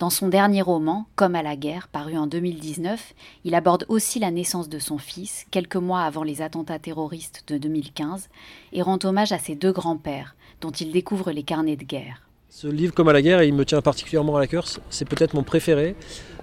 Dans 0.00 0.10
son 0.10 0.26
dernier 0.26 0.60
roman, 0.60 1.06
Comme 1.14 1.36
à 1.36 1.42
la 1.42 1.54
guerre, 1.54 1.86
paru 1.86 2.16
en 2.16 2.26
2019, 2.26 3.14
il 3.44 3.54
aborde 3.54 3.86
aussi 3.88 4.18
la 4.18 4.32
naissance 4.32 4.68
de 4.68 4.80
son 4.80 4.98
fils, 4.98 5.46
quelques 5.52 5.76
mois 5.76 6.00
avant 6.00 6.24
les 6.24 6.42
attentats 6.42 6.80
terroristes 6.80 7.44
de 7.46 7.58
2015, 7.58 8.28
et 8.72 8.82
rend 8.82 8.98
hommage 9.04 9.30
à 9.30 9.38
ses 9.38 9.54
deux 9.54 9.70
grands-pères, 9.70 10.34
dont 10.60 10.72
il 10.72 10.90
découvre 10.90 11.30
les 11.30 11.44
carnets 11.44 11.76
de 11.76 11.84
guerre. 11.84 12.22
Ce 12.48 12.66
livre, 12.66 12.92
Comme 12.92 13.08
à 13.08 13.12
la 13.12 13.22
guerre, 13.22 13.44
il 13.44 13.54
me 13.54 13.64
tient 13.64 13.82
particulièrement 13.82 14.34
à 14.34 14.40
la 14.40 14.48
cœur, 14.48 14.66
c'est 14.90 15.08
peut-être 15.08 15.34
mon 15.34 15.44
préféré, 15.44 15.94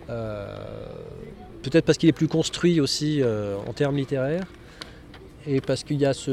euh, 0.09 0.57
peut-être 1.61 1.83
parce 1.83 1.97
qu'il 1.97 2.07
est 2.07 2.13
plus 2.13 2.29
construit 2.29 2.79
aussi 2.79 3.21
euh, 3.21 3.57
en 3.67 3.73
termes 3.73 3.97
littéraires, 3.97 4.45
et 5.47 5.61
parce 5.61 5.83
qu'il 5.83 5.97
y 5.97 6.05
a 6.05 6.13
ce. 6.13 6.29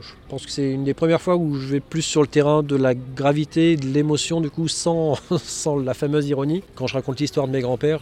Je 0.00 0.12
pense 0.28 0.46
que 0.46 0.52
c'est 0.52 0.70
une 0.70 0.84
des 0.84 0.94
premières 0.94 1.20
fois 1.20 1.36
où 1.36 1.56
je 1.56 1.66
vais 1.66 1.80
plus 1.80 2.02
sur 2.02 2.22
le 2.22 2.26
terrain 2.26 2.62
de 2.62 2.76
la 2.76 2.94
gravité, 2.94 3.76
de 3.76 3.86
l'émotion, 3.86 4.40
du 4.40 4.50
coup, 4.50 4.68
sans, 4.68 5.18
sans 5.38 5.76
la 5.76 5.94
fameuse 5.94 6.28
ironie. 6.28 6.62
Quand 6.74 6.86
je 6.86 6.94
raconte 6.94 7.20
l'histoire 7.20 7.46
de 7.46 7.52
mes 7.52 7.60
grands-pères, 7.60 8.00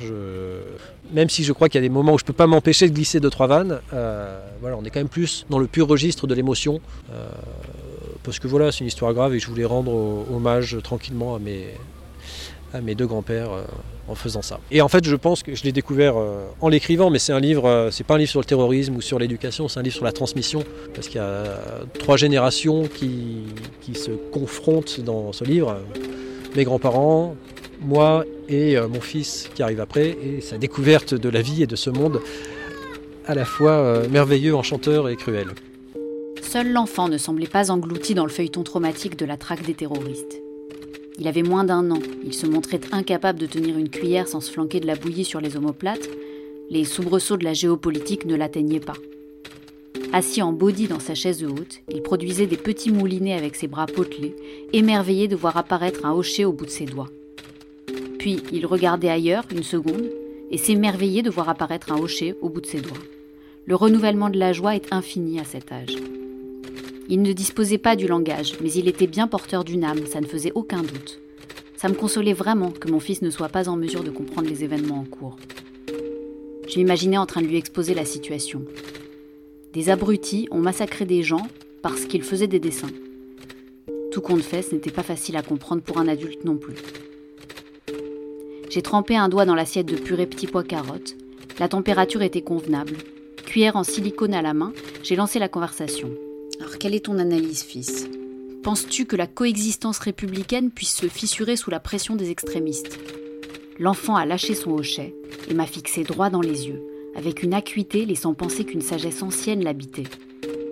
même 1.12 1.30
si 1.30 1.44
je 1.44 1.52
crois 1.52 1.68
qu'il 1.68 1.80
y 1.80 1.84
a 1.84 1.88
des 1.88 1.92
moments 1.92 2.14
où 2.14 2.18
je 2.18 2.24
peux 2.24 2.32
pas 2.32 2.46
m'empêcher 2.46 2.88
de 2.88 2.94
glisser 2.94 3.20
deux, 3.20 3.30
trois 3.30 3.46
vannes, 3.46 3.80
euh, 3.92 4.38
voilà, 4.60 4.76
on 4.76 4.84
est 4.84 4.90
quand 4.90 5.00
même 5.00 5.08
plus 5.08 5.46
dans 5.50 5.58
le 5.58 5.66
pur 5.66 5.88
registre 5.88 6.26
de 6.26 6.34
l'émotion. 6.34 6.80
Euh, 7.12 7.28
parce 8.22 8.38
que 8.38 8.48
voilà, 8.48 8.72
c'est 8.72 8.80
une 8.80 8.88
histoire 8.88 9.14
grave 9.14 9.34
et 9.34 9.38
je 9.38 9.46
voulais 9.46 9.64
rendre 9.64 9.92
hommage 10.32 10.76
tranquillement 10.82 11.34
à 11.34 11.38
mes, 11.38 11.68
à 12.72 12.80
mes 12.80 12.94
deux 12.94 13.06
grands-pères 13.06 13.52
euh, 13.52 13.62
en 14.08 14.14
faisant 14.14 14.42
ça. 14.42 14.60
Et 14.70 14.80
en 14.80 14.88
fait, 14.88 15.04
je 15.04 15.16
pense 15.16 15.42
que 15.42 15.54
je 15.54 15.64
l'ai 15.64 15.72
découvert 15.72 16.16
euh, 16.16 16.44
en 16.60 16.68
l'écrivant, 16.68 17.10
mais 17.10 17.18
c'est 17.18 17.32
un 17.32 17.40
livre, 17.40 17.66
euh, 17.66 17.90
c'est 17.90 18.04
pas 18.04 18.14
un 18.14 18.18
livre 18.18 18.30
sur 18.30 18.40
le 18.40 18.46
terrorisme 18.46 18.96
ou 18.96 19.00
sur 19.00 19.18
l'éducation, 19.18 19.68
c'est 19.68 19.80
un 19.80 19.82
livre 19.82 19.96
sur 19.96 20.04
la 20.04 20.12
transmission, 20.12 20.64
parce 20.94 21.08
qu'il 21.08 21.16
y 21.16 21.24
a 21.24 21.44
trois 21.98 22.16
générations 22.16 22.84
qui, 22.84 23.44
qui, 23.80 23.94
se 23.94 24.10
confrontent 24.10 25.00
dans 25.00 25.32
ce 25.32 25.44
livre. 25.44 25.78
Mes 26.56 26.64
grands-parents, 26.64 27.36
moi 27.80 28.24
et 28.48 28.76
mon 28.80 29.00
fils 29.00 29.48
qui 29.54 29.62
arrive 29.62 29.80
après, 29.80 30.16
et 30.22 30.40
sa 30.40 30.58
découverte 30.58 31.14
de 31.14 31.28
la 31.28 31.42
vie 31.42 31.62
et 31.62 31.66
de 31.66 31.76
ce 31.76 31.90
monde 31.90 32.20
à 33.26 33.34
la 33.34 33.44
fois 33.44 34.02
merveilleux, 34.08 34.54
enchanteur 34.54 35.08
et 35.08 35.16
cruel. 35.16 35.48
Seul 36.40 36.72
l'enfant 36.72 37.08
ne 37.08 37.18
semblait 37.18 37.46
pas 37.46 37.70
englouti 37.70 38.14
dans 38.14 38.24
le 38.24 38.30
feuilleton 38.30 38.62
traumatique 38.62 39.18
de 39.18 39.26
la 39.26 39.36
traque 39.36 39.64
des 39.66 39.74
terroristes. 39.74 40.40
Il 41.18 41.26
avait 41.26 41.42
moins 41.42 41.64
d'un 41.64 41.90
an, 41.90 41.98
il 42.24 42.32
se 42.32 42.46
montrait 42.46 42.80
incapable 42.92 43.40
de 43.40 43.46
tenir 43.46 43.76
une 43.76 43.88
cuillère 43.88 44.28
sans 44.28 44.40
se 44.40 44.52
flanquer 44.52 44.78
de 44.78 44.86
la 44.86 44.94
bouillie 44.94 45.24
sur 45.24 45.40
les 45.40 45.56
omoplates, 45.56 46.08
les 46.70 46.84
soubresauts 46.84 47.36
de 47.36 47.44
la 47.44 47.54
géopolitique 47.54 48.24
ne 48.24 48.36
l'atteignaient 48.36 48.78
pas. 48.78 48.94
Assis 50.12 50.42
en 50.42 50.52
body 50.52 50.86
dans 50.86 51.00
sa 51.00 51.14
chaise 51.14 51.44
haute, 51.44 51.80
il 51.88 52.02
produisait 52.02 52.46
des 52.46 52.56
petits 52.56 52.90
moulinets 52.90 53.34
avec 53.34 53.56
ses 53.56 53.66
bras 53.66 53.86
potelés, 53.86 54.36
émerveillé 54.72 55.28
de 55.28 55.36
voir 55.36 55.56
apparaître 55.56 56.06
un 56.06 56.12
hocher 56.12 56.44
au 56.44 56.52
bout 56.52 56.66
de 56.66 56.70
ses 56.70 56.86
doigts. 56.86 57.10
Puis 58.18 58.40
il 58.52 58.64
regardait 58.64 59.10
ailleurs 59.10 59.44
une 59.50 59.62
seconde 59.62 60.10
et 60.50 60.56
s'émerveillait 60.56 61.22
de 61.22 61.30
voir 61.30 61.48
apparaître 61.48 61.92
un 61.92 61.98
hocher 61.98 62.34
au 62.40 62.48
bout 62.48 62.60
de 62.60 62.66
ses 62.66 62.80
doigts. 62.80 62.96
Le 63.66 63.74
renouvellement 63.74 64.30
de 64.30 64.38
la 64.38 64.52
joie 64.52 64.76
est 64.76 64.92
infini 64.92 65.40
à 65.40 65.44
cet 65.44 65.72
âge. 65.72 65.96
Il 67.10 67.22
ne 67.22 67.32
disposait 67.32 67.78
pas 67.78 67.96
du 67.96 68.06
langage, 68.06 68.52
mais 68.60 68.70
il 68.70 68.86
était 68.86 69.06
bien 69.06 69.28
porteur 69.28 69.64
d'une 69.64 69.82
âme, 69.82 70.06
ça 70.06 70.20
ne 70.20 70.26
faisait 70.26 70.52
aucun 70.54 70.82
doute. 70.82 71.20
Ça 71.74 71.88
me 71.88 71.94
consolait 71.94 72.34
vraiment 72.34 72.70
que 72.70 72.90
mon 72.90 73.00
fils 73.00 73.22
ne 73.22 73.30
soit 73.30 73.48
pas 73.48 73.70
en 73.70 73.76
mesure 73.76 74.04
de 74.04 74.10
comprendre 74.10 74.50
les 74.50 74.62
événements 74.62 74.98
en 74.98 75.04
cours. 75.04 75.38
Je 76.68 76.76
m'imaginais 76.76 77.16
en 77.16 77.24
train 77.24 77.40
de 77.40 77.46
lui 77.46 77.56
exposer 77.56 77.94
la 77.94 78.04
situation. 78.04 78.62
Des 79.72 79.88
abrutis 79.88 80.48
ont 80.50 80.58
massacré 80.58 81.06
des 81.06 81.22
gens 81.22 81.46
parce 81.80 82.04
qu'ils 82.04 82.22
faisaient 82.22 82.46
des 82.46 82.60
dessins. 82.60 82.90
Tout 84.12 84.20
compte 84.20 84.42
fait, 84.42 84.60
ce 84.60 84.74
n'était 84.74 84.90
pas 84.90 85.02
facile 85.02 85.36
à 85.36 85.42
comprendre 85.42 85.80
pour 85.80 85.96
un 85.96 86.08
adulte 86.08 86.44
non 86.44 86.58
plus. 86.58 86.76
J'ai 88.68 88.82
trempé 88.82 89.16
un 89.16 89.30
doigt 89.30 89.46
dans 89.46 89.54
l'assiette 89.54 89.86
de 89.86 89.96
purée 89.96 90.26
petits 90.26 90.46
pois 90.46 90.62
carottes. 90.62 91.16
La 91.58 91.68
température 91.68 92.20
était 92.20 92.42
convenable. 92.42 92.96
Cuillère 93.46 93.76
en 93.76 93.84
silicone 93.84 94.34
à 94.34 94.42
la 94.42 94.52
main, 94.52 94.74
j'ai 95.02 95.16
lancé 95.16 95.38
la 95.38 95.48
conversation. 95.48 96.10
Quelle 96.80 96.94
est 96.94 97.06
ton 97.06 97.18
analyse, 97.18 97.64
fils? 97.64 98.06
Penses-tu 98.62 99.04
que 99.04 99.16
la 99.16 99.26
coexistence 99.26 99.98
républicaine 99.98 100.70
puisse 100.70 100.94
se 100.94 101.08
fissurer 101.08 101.56
sous 101.56 101.70
la 101.70 101.80
pression 101.80 102.14
des 102.14 102.30
extrémistes? 102.30 103.00
L'enfant 103.80 104.14
a 104.14 104.24
lâché 104.24 104.54
son 104.54 104.70
hochet 104.70 105.12
et 105.48 105.54
m'a 105.54 105.66
fixé 105.66 106.04
droit 106.04 106.30
dans 106.30 106.40
les 106.40 106.68
yeux, 106.68 106.80
avec 107.16 107.42
une 107.42 107.52
acuité 107.52 108.06
laissant 108.06 108.32
penser 108.32 108.64
qu'une 108.64 108.80
sagesse 108.80 109.22
ancienne 109.22 109.64
l'habitait. 109.64 110.06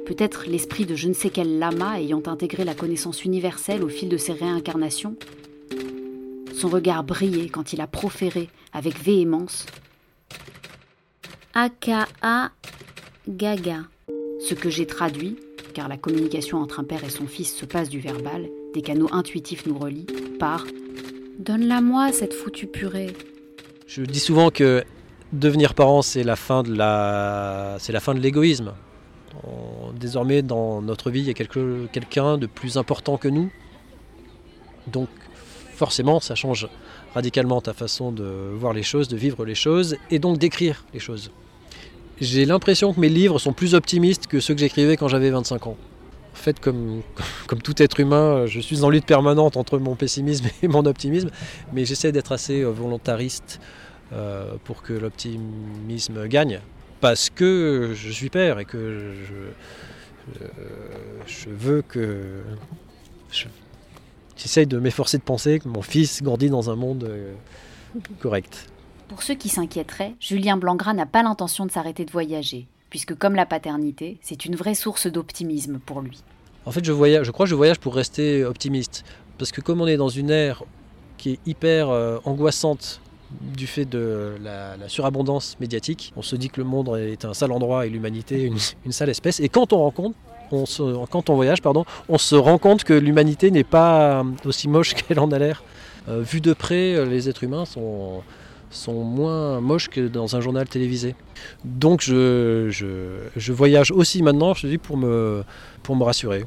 Peut-être 0.07 0.47
l'esprit 0.47 0.87
de 0.87 0.95
je 0.95 1.09
ne 1.09 1.12
sais 1.12 1.31
quel 1.31 1.59
lama 1.59 2.01
ayant 2.01 2.23
intégré 2.27 2.64
la 2.64 2.77
connaissance 2.77 3.25
universelle 3.25 3.83
au 3.83 3.88
fil 3.88 4.09
de 4.09 4.16
ses 4.16 4.33
réincarnations? 4.33 5.16
Son 6.55 6.69
regard 6.69 7.03
brillait 7.03 7.49
quand 7.49 7.73
il 7.73 7.81
a 7.81 7.88
proféré, 7.88 8.49
avec 8.73 8.97
véhémence, 9.03 9.66
Aka 11.55 12.07
Gaga. 13.29 13.87
Ce 14.38 14.55
que 14.55 14.71
j'ai 14.71 14.87
traduit 14.87 15.37
car 15.76 15.88
la 15.88 15.98
communication 15.98 16.62
entre 16.62 16.80
un 16.80 16.84
père 16.84 17.04
et 17.04 17.10
son 17.10 17.26
fils 17.26 17.54
se 17.54 17.66
passe 17.66 17.90
du 17.90 18.00
verbal, 18.00 18.48
des 18.72 18.80
canaux 18.80 19.10
intuitifs 19.12 19.66
nous 19.66 19.78
relient, 19.78 20.06
par 20.38 20.64
Donne-la 21.38 21.82
moi 21.82 22.12
cette 22.12 22.32
foutue 22.32 22.66
purée. 22.66 23.12
Je 23.86 24.00
dis 24.00 24.18
souvent 24.18 24.48
que 24.48 24.82
devenir 25.34 25.74
parent, 25.74 26.00
c'est 26.00 26.24
la 26.24 26.34
fin 26.34 26.62
de 26.62 26.74
la, 26.74 27.76
c'est 27.78 27.92
la 27.92 28.00
fin 28.00 28.14
de 28.14 28.20
l'égoïsme. 28.20 28.72
Désormais, 30.00 30.40
dans 30.40 30.80
notre 30.80 31.10
vie, 31.10 31.20
il 31.20 31.26
y 31.26 31.30
a 31.30 31.34
quelque, 31.34 31.86
quelqu'un 31.92 32.38
de 32.38 32.46
plus 32.46 32.78
important 32.78 33.18
que 33.18 33.28
nous. 33.28 33.52
Donc, 34.86 35.10
forcément, 35.74 36.20
ça 36.20 36.34
change 36.34 36.68
radicalement 37.12 37.60
ta 37.60 37.74
façon 37.74 38.12
de 38.12 38.24
voir 38.24 38.72
les 38.72 38.82
choses, 38.82 39.08
de 39.08 39.16
vivre 39.18 39.44
les 39.44 39.54
choses, 39.54 39.98
et 40.10 40.20
donc 40.20 40.38
d'écrire 40.38 40.86
les 40.94 41.00
choses 41.00 41.30
j'ai 42.20 42.44
l'impression 42.44 42.92
que 42.92 43.00
mes 43.00 43.09
livres 43.09 43.38
sont 43.38 43.52
plus 43.52 43.74
optimistes 43.74 44.26
que 44.26 44.40
ceux 44.40 44.55
que 44.55 44.61
j'écrivais 44.61 44.96
quand 44.96 45.09
j'avais 45.09 45.31
25 45.31 45.66
ans. 45.66 45.76
En 46.33 46.37
fait, 46.37 46.61
comme, 46.61 47.02
tout 47.62 47.83
être 47.83 48.00
humain, 48.00 48.46
je 48.46 48.61
suis 48.61 48.83
en 48.85 48.90
lutte 48.90 49.07
permanente 49.07 49.57
entre 49.57 49.79
mon 49.79 49.96
pessimisme 49.96 50.46
et 50.62 50.68
mon 50.68 50.85
optimisme, 50.87 51.31
mais 51.72 51.85
j'essaie 51.85 52.12
d'être 52.12 52.33
assez 52.33 52.62
volontariste 52.62 53.61
euh, 54.12 54.55
pour 54.64 54.83
que 54.83 54.92
l'optimisme 54.92 56.29
gagne. 56.29 56.61
Parce 57.00 57.29
que 57.29 57.92
je 57.94 58.11
suis 58.11 58.31
père 58.31 58.59
et 58.59 58.64
que 58.64 59.12
je, 59.29 60.40
euh, 60.42 60.48
veux 61.48 61.83
que. 61.83 62.42
J'essaye 64.37 64.66
de 64.66 64.79
m'efforcer 64.79 65.18
de 65.18 65.22
penser 65.22 65.59
que 65.59 65.68
mon 65.68 65.83
fils 65.83 66.22
grandit 66.22 66.50
dans 66.50 66.70
un 66.70 66.76
monde 66.76 67.05
euh, 67.05 67.33
correct. 68.20 68.68
Pour 69.09 69.23
ceux 69.23 69.35
qui 69.35 69.49
s'inquiéteraient, 69.49 70.14
Julien 70.21 70.57
Blangras 70.57 70.95
n'a 70.95 71.07
pas 71.07 71.23
l'intention 71.23 71.66
de 71.66 71.71
s'arrêter 71.71 72.05
de 72.05 72.11
voyager, 72.11 72.66
puisque 72.90 73.14
comme 73.14 73.35
la 73.35 73.47
paternité, 73.47 74.19
c'est 74.21 74.45
une 74.45 74.57
vraie 74.57 74.75
source 74.75 75.07
d'optimisme 75.07 75.79
pour 75.79 76.01
lui. 76.01 76.23
En 76.64 76.73
fait, 76.73 76.85
je, 76.85 76.92
voyage, 76.92 77.27
je 77.27 77.31
crois 77.31 77.47
que 77.47 77.51
je 77.51 77.55
voyage 77.55 77.79
pour 77.79 77.95
rester 77.95 78.45
optimiste. 78.45 79.05
Parce 79.38 79.53
que 79.53 79.61
comme 79.61 79.81
on 79.81 79.87
est 79.87 79.97
dans 79.97 80.09
une 80.09 80.31
ère 80.31 80.64
qui 81.19 81.33
est 81.33 81.38
hyper 81.47 81.88
angoissante 82.25 83.01
du 83.40 83.66
fait 83.66 83.85
de 83.85 84.37
la, 84.42 84.88
surabondance 84.88 85.57
médiatique. 85.61 86.12
On 86.16 86.23
se 86.23 86.37
dit 86.37 86.49
que 86.49 86.61
le 86.61 86.66
monde 86.66 86.97
est 86.99 87.25
un 87.25 87.35
sale 87.35 87.53
endroit 87.53 87.87
et 87.87 87.90
l'humanité 87.90 88.51
une, 88.85 88.92
sale 88.92 89.11
espèce. 89.11 89.40
Et 89.40 89.49
quand 89.49 89.73
on 89.73 89.79
rencontre, 89.79 90.16
on 90.53 90.64
quand 91.11 91.29
on 91.29 91.35
voyage, 91.35 91.61
pardon, 91.61 91.85
on 92.09 92.19
se 92.19 92.37
rend 92.37 92.59
compte 92.59 92.85
que 92.85 92.95
l'humanité 92.95 93.51
n'est 93.51 93.64
pas 93.64 94.25
aussi 94.45 94.69
moche 94.69 94.95
qu'elle 95.09 95.19
en 95.19 95.31
a 95.33 95.38
l'air. 95.38 95.62
Euh, 96.09 96.21
vu 96.21 96.40
de 96.40 96.53
près, 96.53 97.05
les 97.05 97.29
êtres 97.29 97.42
humains 97.42 97.64
sont, 97.64 98.23
sont 98.76 99.02
moins 99.02 99.60
moches 99.60 99.88
que 99.88 100.06
dans 100.06 100.36
un 100.36 100.40
journal 100.40 100.68
télévisé. 100.68 101.14
Donc 101.64 102.00
je, 102.00 102.68
je, 102.70 103.52
voyage 103.52 103.90
aussi 103.90 104.22
maintenant, 104.22 104.54
je 104.54 104.66
dis, 104.66 104.78
pour 104.78 104.96
me, 104.96 105.44
pour 105.82 105.96
me 105.96 106.04
rassurer. 106.04 106.44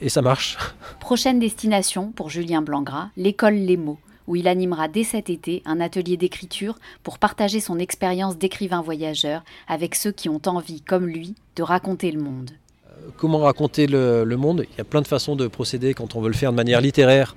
Et 0.00 0.08
ça 0.08 0.22
marche. 0.22 0.56
Prochaine 1.00 1.38
destination 1.38 2.12
pour 2.12 2.30
Julien 2.30 2.62
Blangras, 2.62 3.08
l'école 3.16 3.54
Les 3.54 3.76
Mots 3.76 3.98
où 4.26 4.36
il 4.36 4.48
animera 4.48 4.88
dès 4.88 5.04
cet 5.04 5.30
été 5.30 5.62
un 5.64 5.80
atelier 5.80 6.16
d'écriture 6.16 6.78
pour 7.02 7.18
partager 7.18 7.60
son 7.60 7.78
expérience 7.78 8.38
d'écrivain 8.38 8.80
voyageur 8.80 9.42
avec 9.68 9.94
ceux 9.94 10.12
qui 10.12 10.28
ont 10.28 10.40
envie, 10.46 10.80
comme 10.80 11.06
lui, 11.06 11.34
de 11.56 11.62
raconter 11.62 12.10
le 12.10 12.20
monde. 12.20 12.50
Euh, 12.88 13.08
comment 13.16 13.40
raconter 13.40 13.86
le, 13.86 14.24
monde? 14.36 14.64
Il 14.72 14.78
y 14.78 14.80
a 14.80 14.84
plein 14.84 15.02
de 15.02 15.06
façons 15.06 15.36
de 15.36 15.46
procéder 15.46 15.94
quand 15.94 16.16
on 16.16 16.20
veut 16.20 16.28
le 16.28 16.34
faire 16.34 16.52
de 16.52 16.56
manière 16.56 16.80
littéraire, 16.80 17.34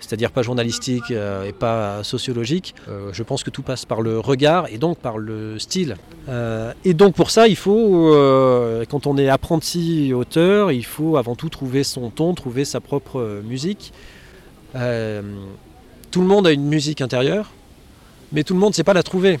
c'est-à-dire 0.00 0.32
pas 0.32 0.42
journalistique 0.42 1.10
euh, 1.10 1.44
et 1.44 1.52
pas 1.52 2.02
sociologique. 2.02 2.74
Euh, 2.88 3.10
je 3.12 3.22
pense 3.22 3.44
que 3.44 3.50
tout 3.50 3.62
passe 3.62 3.84
par 3.84 4.00
le 4.00 4.18
regard 4.18 4.66
et 4.68 4.78
donc 4.78 4.98
par 4.98 5.18
le 5.18 5.58
style. 5.58 5.96
et 6.84 6.94
donc 6.94 7.14
pour 7.14 7.30
ça, 7.30 7.48
il 7.48 7.56
faut, 7.56 8.14
quand 8.88 9.06
on 9.06 9.16
est 9.16 9.28
apprenti 9.28 10.12
auteur, 10.12 10.72
il 10.72 10.84
faut 10.84 11.16
avant 11.16 11.34
tout 11.34 11.48
trouver 11.48 11.84
son 11.84 12.10
ton, 12.10 12.34
trouver 12.34 12.64
sa 12.64 12.80
propre 12.80 13.42
musique 13.44 13.92
tout 16.10 16.20
le 16.20 16.26
monde 16.26 16.46
a 16.46 16.52
une 16.52 16.66
musique 16.66 17.00
intérieure, 17.00 17.50
mais 18.32 18.42
tout 18.42 18.54
le 18.54 18.60
monde 18.60 18.70
ne 18.70 18.74
sait 18.74 18.84
pas 18.84 18.94
la 18.94 19.02
trouver. 19.02 19.38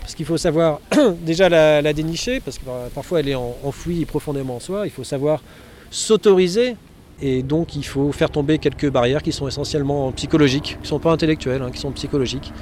Parce 0.00 0.14
qu'il 0.14 0.26
faut 0.26 0.36
savoir 0.36 0.80
déjà 1.22 1.48
la, 1.48 1.92
dénicher, 1.92 2.40
parce 2.40 2.58
que 2.58 2.64
parfois 2.94 3.20
elle 3.20 3.28
est 3.28 3.34
enfouie 3.34 4.04
profondément 4.04 4.56
en 4.56 4.60
soi. 4.60 4.86
Il 4.86 4.90
faut 4.90 5.04
savoir 5.04 5.42
s'autoriser, 5.90 6.76
et 7.22 7.42
donc 7.42 7.76
il 7.76 7.84
faut 7.84 8.10
faire 8.12 8.30
tomber 8.30 8.58
quelques 8.58 8.90
barrières 8.90 9.22
qui 9.22 9.32
sont 9.32 9.46
essentiellement 9.46 10.10
psychologiques, 10.12 10.76
qui 10.76 10.82
ne 10.82 10.86
sont 10.86 10.98
pas 10.98 11.12
intellectuelles, 11.12 11.62
hein, 11.62 11.70
qui 11.70 11.78
sont 11.78 11.92
psychologiques. 11.92 12.52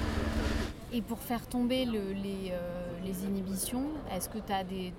Et 0.93 1.01
pour 1.01 1.19
faire 1.19 1.47
tomber 1.47 1.87
les, 1.87 2.53
euh, 2.53 2.59
les, 3.05 3.25
inhibitions, 3.25 3.85
est-ce 4.15 4.29
que 4.29 4.39
as 4.53 4.65
des, 4.65 4.93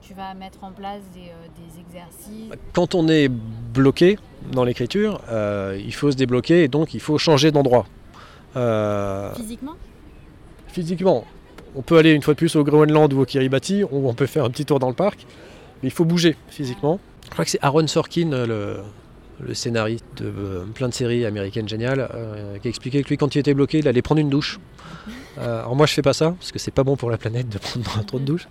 tu 0.00 0.14
vas 0.14 0.32
mettre 0.34 0.64
en 0.64 0.70
place 0.70 1.02
des, 1.12 1.28
euh, 1.28 1.80
exercices? 1.80 2.50
Quand 2.72 2.94
on 2.94 3.06
est 3.08 3.28
bloqué 3.28 4.18
dans 4.50 4.64
l'écriture, 4.64 5.20
euh, 5.30 5.78
il 5.84 5.92
faut 5.92 6.10
se 6.10 6.16
débloquer 6.16 6.64
et 6.64 6.68
donc 6.68 6.94
il 6.94 7.00
faut 7.00 7.18
changer 7.18 7.50
d'endroit. 7.50 7.86
Physiquement? 9.34 9.74
Physiquement. 10.68 11.24
On 11.76 11.82
peut 11.82 11.98
aller 11.98 12.12
une 12.12 12.22
fois 12.22 12.34
de 12.34 12.38
plus 12.38 12.54
au 12.56 12.64
Groenland 12.64 13.12
ou 13.12 13.20
au 13.20 13.24
Kiribati, 13.24 13.84
ou 13.84 14.08
on 14.08 14.14
peut 14.14 14.26
faire 14.26 14.44
un 14.44 14.50
petit 14.50 14.64
tour 14.64 14.78
dans 14.78 14.88
le 14.88 14.94
parc, 14.94 15.26
mais 15.82 15.88
il 15.88 15.92
faut 15.92 16.04
bouger 16.04 16.36
physiquement. 16.48 16.98
Je 17.24 17.30
crois 17.30 17.44
que 17.44 17.50
c'est 17.50 17.62
Aaron 17.62 17.86
Sorkin, 17.86 18.30
le, 18.30 18.80
le 19.46 19.54
scénariste 19.54 20.04
de 20.16 20.26
euh, 20.26 20.64
plein 20.74 20.88
de 20.88 20.94
séries 20.94 21.26
américaines 21.26 21.68
géniales, 21.68 22.08
euh, 22.14 22.58
qui 22.58 22.68
a 22.68 22.70
expliqué 22.70 23.02
que 23.02 23.08
lui, 23.08 23.16
quand 23.16 23.34
il 23.34 23.38
était 23.38 23.54
bloqué, 23.54 23.78
il 23.78 23.88
allait 23.88 24.02
prendre 24.02 24.20
une 24.20 24.30
douche. 24.30 24.58
Euh, 25.38 25.60
alors 25.60 25.74
moi, 25.74 25.86
je 25.86 25.94
fais 25.94 26.02
pas 26.02 26.12
ça, 26.12 26.32
parce 26.32 26.52
que 26.52 26.58
c'est 26.58 26.70
pas 26.70 26.84
bon 26.84 26.96
pour 26.96 27.10
la 27.10 27.18
planète 27.18 27.48
de 27.48 27.58
prendre 27.58 28.04
trop 28.04 28.18
de 28.18 28.24
douches. 28.24 28.48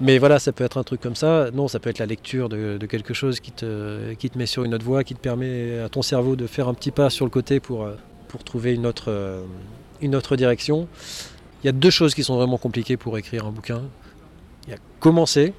Mais 0.00 0.18
voilà, 0.18 0.38
ça 0.38 0.52
peut 0.52 0.64
être 0.64 0.78
un 0.78 0.82
truc 0.82 1.00
comme 1.00 1.14
ça. 1.14 1.50
Non, 1.52 1.68
ça 1.68 1.78
peut 1.78 1.90
être 1.90 1.98
la 1.98 2.06
lecture 2.06 2.48
de, 2.48 2.78
quelque 2.86 3.14
chose 3.14 3.40
qui 3.40 3.52
te, 3.52 4.14
qui 4.14 4.30
te 4.30 4.38
met 4.38 4.46
sur 4.46 4.64
une 4.64 4.74
autre 4.74 4.84
voie, 4.84 5.04
qui 5.04 5.14
te 5.14 5.20
permet 5.20 5.78
à 5.78 5.88
ton 5.88 6.02
cerveau 6.02 6.36
de 6.36 6.46
faire 6.46 6.68
un 6.68 6.74
petit 6.74 6.90
pas 6.90 7.10
sur 7.10 7.24
le 7.24 7.30
côté 7.30 7.60
pour, 7.60 7.88
pour 8.28 8.44
trouver 8.44 8.74
une 8.74 8.86
autre, 8.86 9.44
une 10.00 10.14
autre 10.14 10.36
direction. 10.36 10.88
Il 11.62 11.66
y 11.66 11.70
a 11.70 11.72
deux 11.72 11.90
choses 11.90 12.14
qui 12.14 12.22
sont 12.24 12.36
vraiment 12.36 12.58
compliquées 12.58 12.96
pour 12.96 13.16
écrire 13.16 13.46
un 13.46 13.50
bouquin. 13.50 13.82
Il 14.66 14.70
y 14.70 14.74
a 14.74 14.78
commencer 15.00 15.54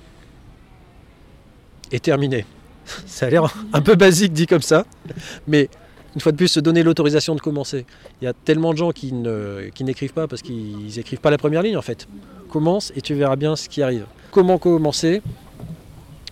et 1.91 1.99
terminer. 1.99 2.45
Ça 3.05 3.27
a 3.27 3.29
l'air 3.29 3.53
un 3.73 3.81
peu 3.81 3.95
basique 3.95 4.33
dit 4.33 4.47
comme 4.47 4.61
ça, 4.61 4.85
mais 5.47 5.69
une 6.15 6.21
fois 6.21 6.31
de 6.31 6.37
plus, 6.37 6.47
se 6.47 6.61
donner 6.61 6.81
l'autorisation 6.81 7.35
de 7.35 7.41
commencer. 7.41 7.85
Il 8.21 8.25
y 8.25 8.27
a 8.27 8.33
tellement 8.33 8.71
de 8.71 8.77
gens 8.77 8.91
qui, 8.91 9.11
n'écrivent 9.11 10.13
pas 10.13 10.27
parce 10.27 10.41
qu'ils 10.41 10.95
n'écrivent 10.95 11.19
pas 11.19 11.29
la 11.29 11.37
première 11.37 11.61
ligne 11.61 11.77
en 11.77 11.81
fait. 11.81 12.07
Commence 12.49 12.93
et 12.95 13.01
tu 13.01 13.13
verras 13.13 13.35
bien 13.35 13.55
ce 13.55 13.67
qui 13.67 13.81
arrive. 13.81 14.05
Comment 14.31 14.57
commencer? 14.57 15.21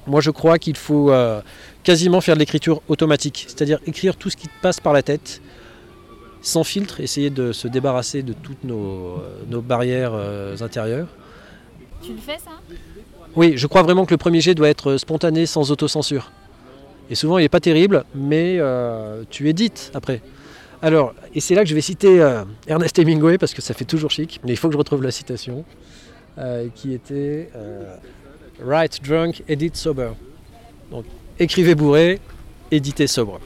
Moi 0.07 0.21
je 0.21 0.31
crois 0.31 0.57
qu'il 0.57 0.77
faut 0.77 1.11
euh, 1.11 1.41
quasiment 1.83 2.21
faire 2.21 2.35
de 2.35 2.39
l'écriture 2.39 2.81
automatique, 2.87 3.45
c'est-à-dire 3.47 3.79
écrire 3.85 4.15
tout 4.15 4.29
ce 4.29 4.37
qui 4.37 4.47
te 4.47 4.61
passe 4.61 4.79
par 4.79 4.93
la 4.93 5.01
tête, 5.01 5.41
sans 6.41 6.63
filtre, 6.63 7.01
essayer 7.01 7.29
de 7.29 7.51
se 7.51 7.67
débarrasser 7.67 8.23
de 8.23 8.33
toutes 8.33 8.63
nos, 8.63 9.17
euh, 9.51 9.61
barrières 9.61 10.13
euh, 10.13 10.55
intérieures. 10.61 11.07
Tu 12.01 12.13
le 12.13 12.19
fais 12.19 12.37
ça? 12.37 12.51
Oui, 13.35 13.53
je 13.55 13.67
crois 13.67 13.81
vraiment 13.81 14.05
que 14.05 14.13
le 14.13 14.17
premier 14.17 14.41
jet 14.41 14.55
doit 14.55 14.69
être 14.69 14.97
spontané 14.97 15.45
sans 15.45 15.71
autocensure. 15.71 16.31
Et 17.09 17.15
souvent, 17.15 17.37
il 17.37 17.41
n'est 17.41 17.49
pas 17.49 17.59
terrible, 17.59 18.05
mais 18.15 18.57
euh, 18.59 19.23
tu 19.29 19.49
édites 19.49 19.91
après. 19.93 20.21
Alors, 20.81 21.13
et 21.33 21.39
c'est 21.39 21.55
là 21.55 21.63
que 21.63 21.69
je 21.69 21.75
vais 21.75 21.81
citer 21.81 22.21
euh, 22.21 22.43
Ernest 22.67 22.97
Hemingway, 22.99 23.37
parce 23.37 23.53
que 23.53 23.61
ça 23.61 23.73
fait 23.73 23.85
toujours 23.85 24.11
chic, 24.11 24.39
mais 24.43 24.51
il 24.51 24.57
faut 24.57 24.67
que 24.67 24.73
je 24.73 24.77
retrouve 24.77 25.03
la 25.03 25.11
citation, 25.11 25.65
euh, 26.37 26.67
qui 26.73 26.93
était 26.93 27.49
Write 28.63 29.01
drunk, 29.03 29.43
edit 29.47 29.71
sober. 29.73 30.11
Donc, 30.91 31.05
écrivez 31.39 31.75
bourré, 31.75 32.19
éditez 32.71 33.07
sobre. 33.07 33.39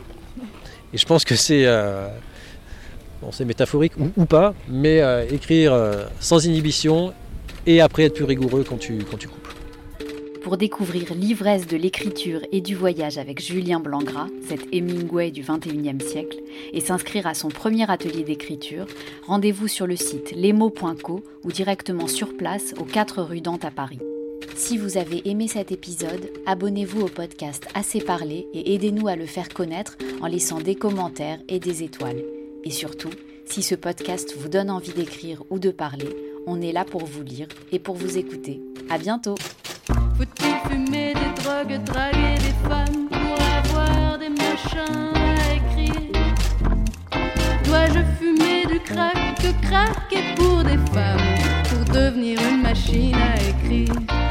Et 0.93 0.97
je 0.97 1.05
pense 1.05 1.25
que 1.25 1.35
c'est 1.35 1.65
bon, 3.21 3.29
métaphorique 3.45 3.93
ou, 4.15 4.25
pas, 4.25 4.53
mais 4.69 5.01
écrire 5.29 5.75
sans 6.19 6.45
inhibition 6.45 7.13
et 7.65 7.81
après 7.81 8.03
être 8.03 8.15
plus 8.15 8.25
rigoureux 8.25 8.65
quand 8.67 8.77
tu, 8.77 8.99
quand 9.09 9.17
tu 9.17 9.27
coupes. 9.27 9.56
Pour 10.47 10.55
découvrir 10.55 11.13
l'ivresse 11.13 11.67
de 11.67 11.75
l'écriture 11.75 12.39
et 12.53 12.61
du 12.61 12.73
voyage 12.73 13.17
avec 13.17 13.41
Julien 13.41 13.81
Blangras, 13.81 14.27
cet 14.47 14.61
Hemingway 14.71 15.29
du 15.29 15.43
21e 15.43 16.01
siècle, 16.01 16.37
et 16.71 16.79
s'inscrire 16.79 17.27
à 17.27 17.33
son 17.33 17.49
premier 17.49 17.91
atelier 17.91 18.23
d'écriture, 18.23 18.85
rendez-vous 19.25 19.67
sur 19.67 19.85
le 19.85 19.97
site 19.97 20.31
lesmots.co 20.31 21.21
ou 21.43 21.51
directement 21.51 22.07
sur 22.07 22.37
place 22.37 22.73
aux 22.79 22.85
4 22.85 23.23
rue 23.23 23.41
Dante 23.41 23.65
à 23.65 23.71
Paris. 23.71 23.99
Si 24.55 24.77
vous 24.77 24.95
avez 24.95 25.29
aimé 25.29 25.49
cet 25.49 25.73
épisode, 25.73 26.31
abonnez-vous 26.45 27.01
au 27.01 27.09
podcast 27.09 27.67
Assez 27.73 27.99
parlé 27.99 28.47
et 28.53 28.73
aidez-nous 28.73 29.09
à 29.09 29.17
le 29.17 29.25
faire 29.25 29.49
connaître 29.49 29.97
en 30.21 30.27
laissant 30.27 30.61
des 30.61 30.75
commentaires 30.75 31.41
et 31.49 31.59
des 31.59 31.83
étoiles. 31.83 32.23
Et 32.63 32.71
surtout, 32.71 33.11
si 33.43 33.63
ce 33.63 33.75
podcast 33.75 34.33
vous 34.37 34.47
donne 34.47 34.69
envie 34.69 34.93
d'écrire 34.93 35.43
ou 35.49 35.59
de 35.59 35.71
parler, 35.71 36.07
on 36.45 36.61
est 36.61 36.71
là 36.71 36.85
pour 36.85 37.03
vous 37.03 37.23
lire 37.23 37.49
et 37.73 37.79
pour 37.79 37.95
vous 37.95 38.17
écouter. 38.17 38.61
À 38.89 38.97
bientôt! 38.97 39.35
Faut-il 40.17 40.55
fumer 40.67 41.13
des 41.13 41.43
drogues, 41.43 41.83
draguer 41.83 42.39
des 42.39 42.67
femmes 42.67 43.07
pour 43.07 43.37
avoir 43.39 44.17
des 44.17 44.29
machins 44.29 45.13
à 45.13 45.53
écrire? 45.53 46.11
Dois-je 47.63 47.99
fumer 48.17 48.65
du 48.65 48.79
crack 48.79 49.35
que 49.35 49.51
craquer 49.67 50.33
pour 50.35 50.63
des 50.63 50.79
femmes 50.91 51.19
pour 51.69 51.93
devenir 51.93 52.39
une 52.49 52.63
machine 52.63 53.13
à 53.13 53.35
écrire? 53.35 54.26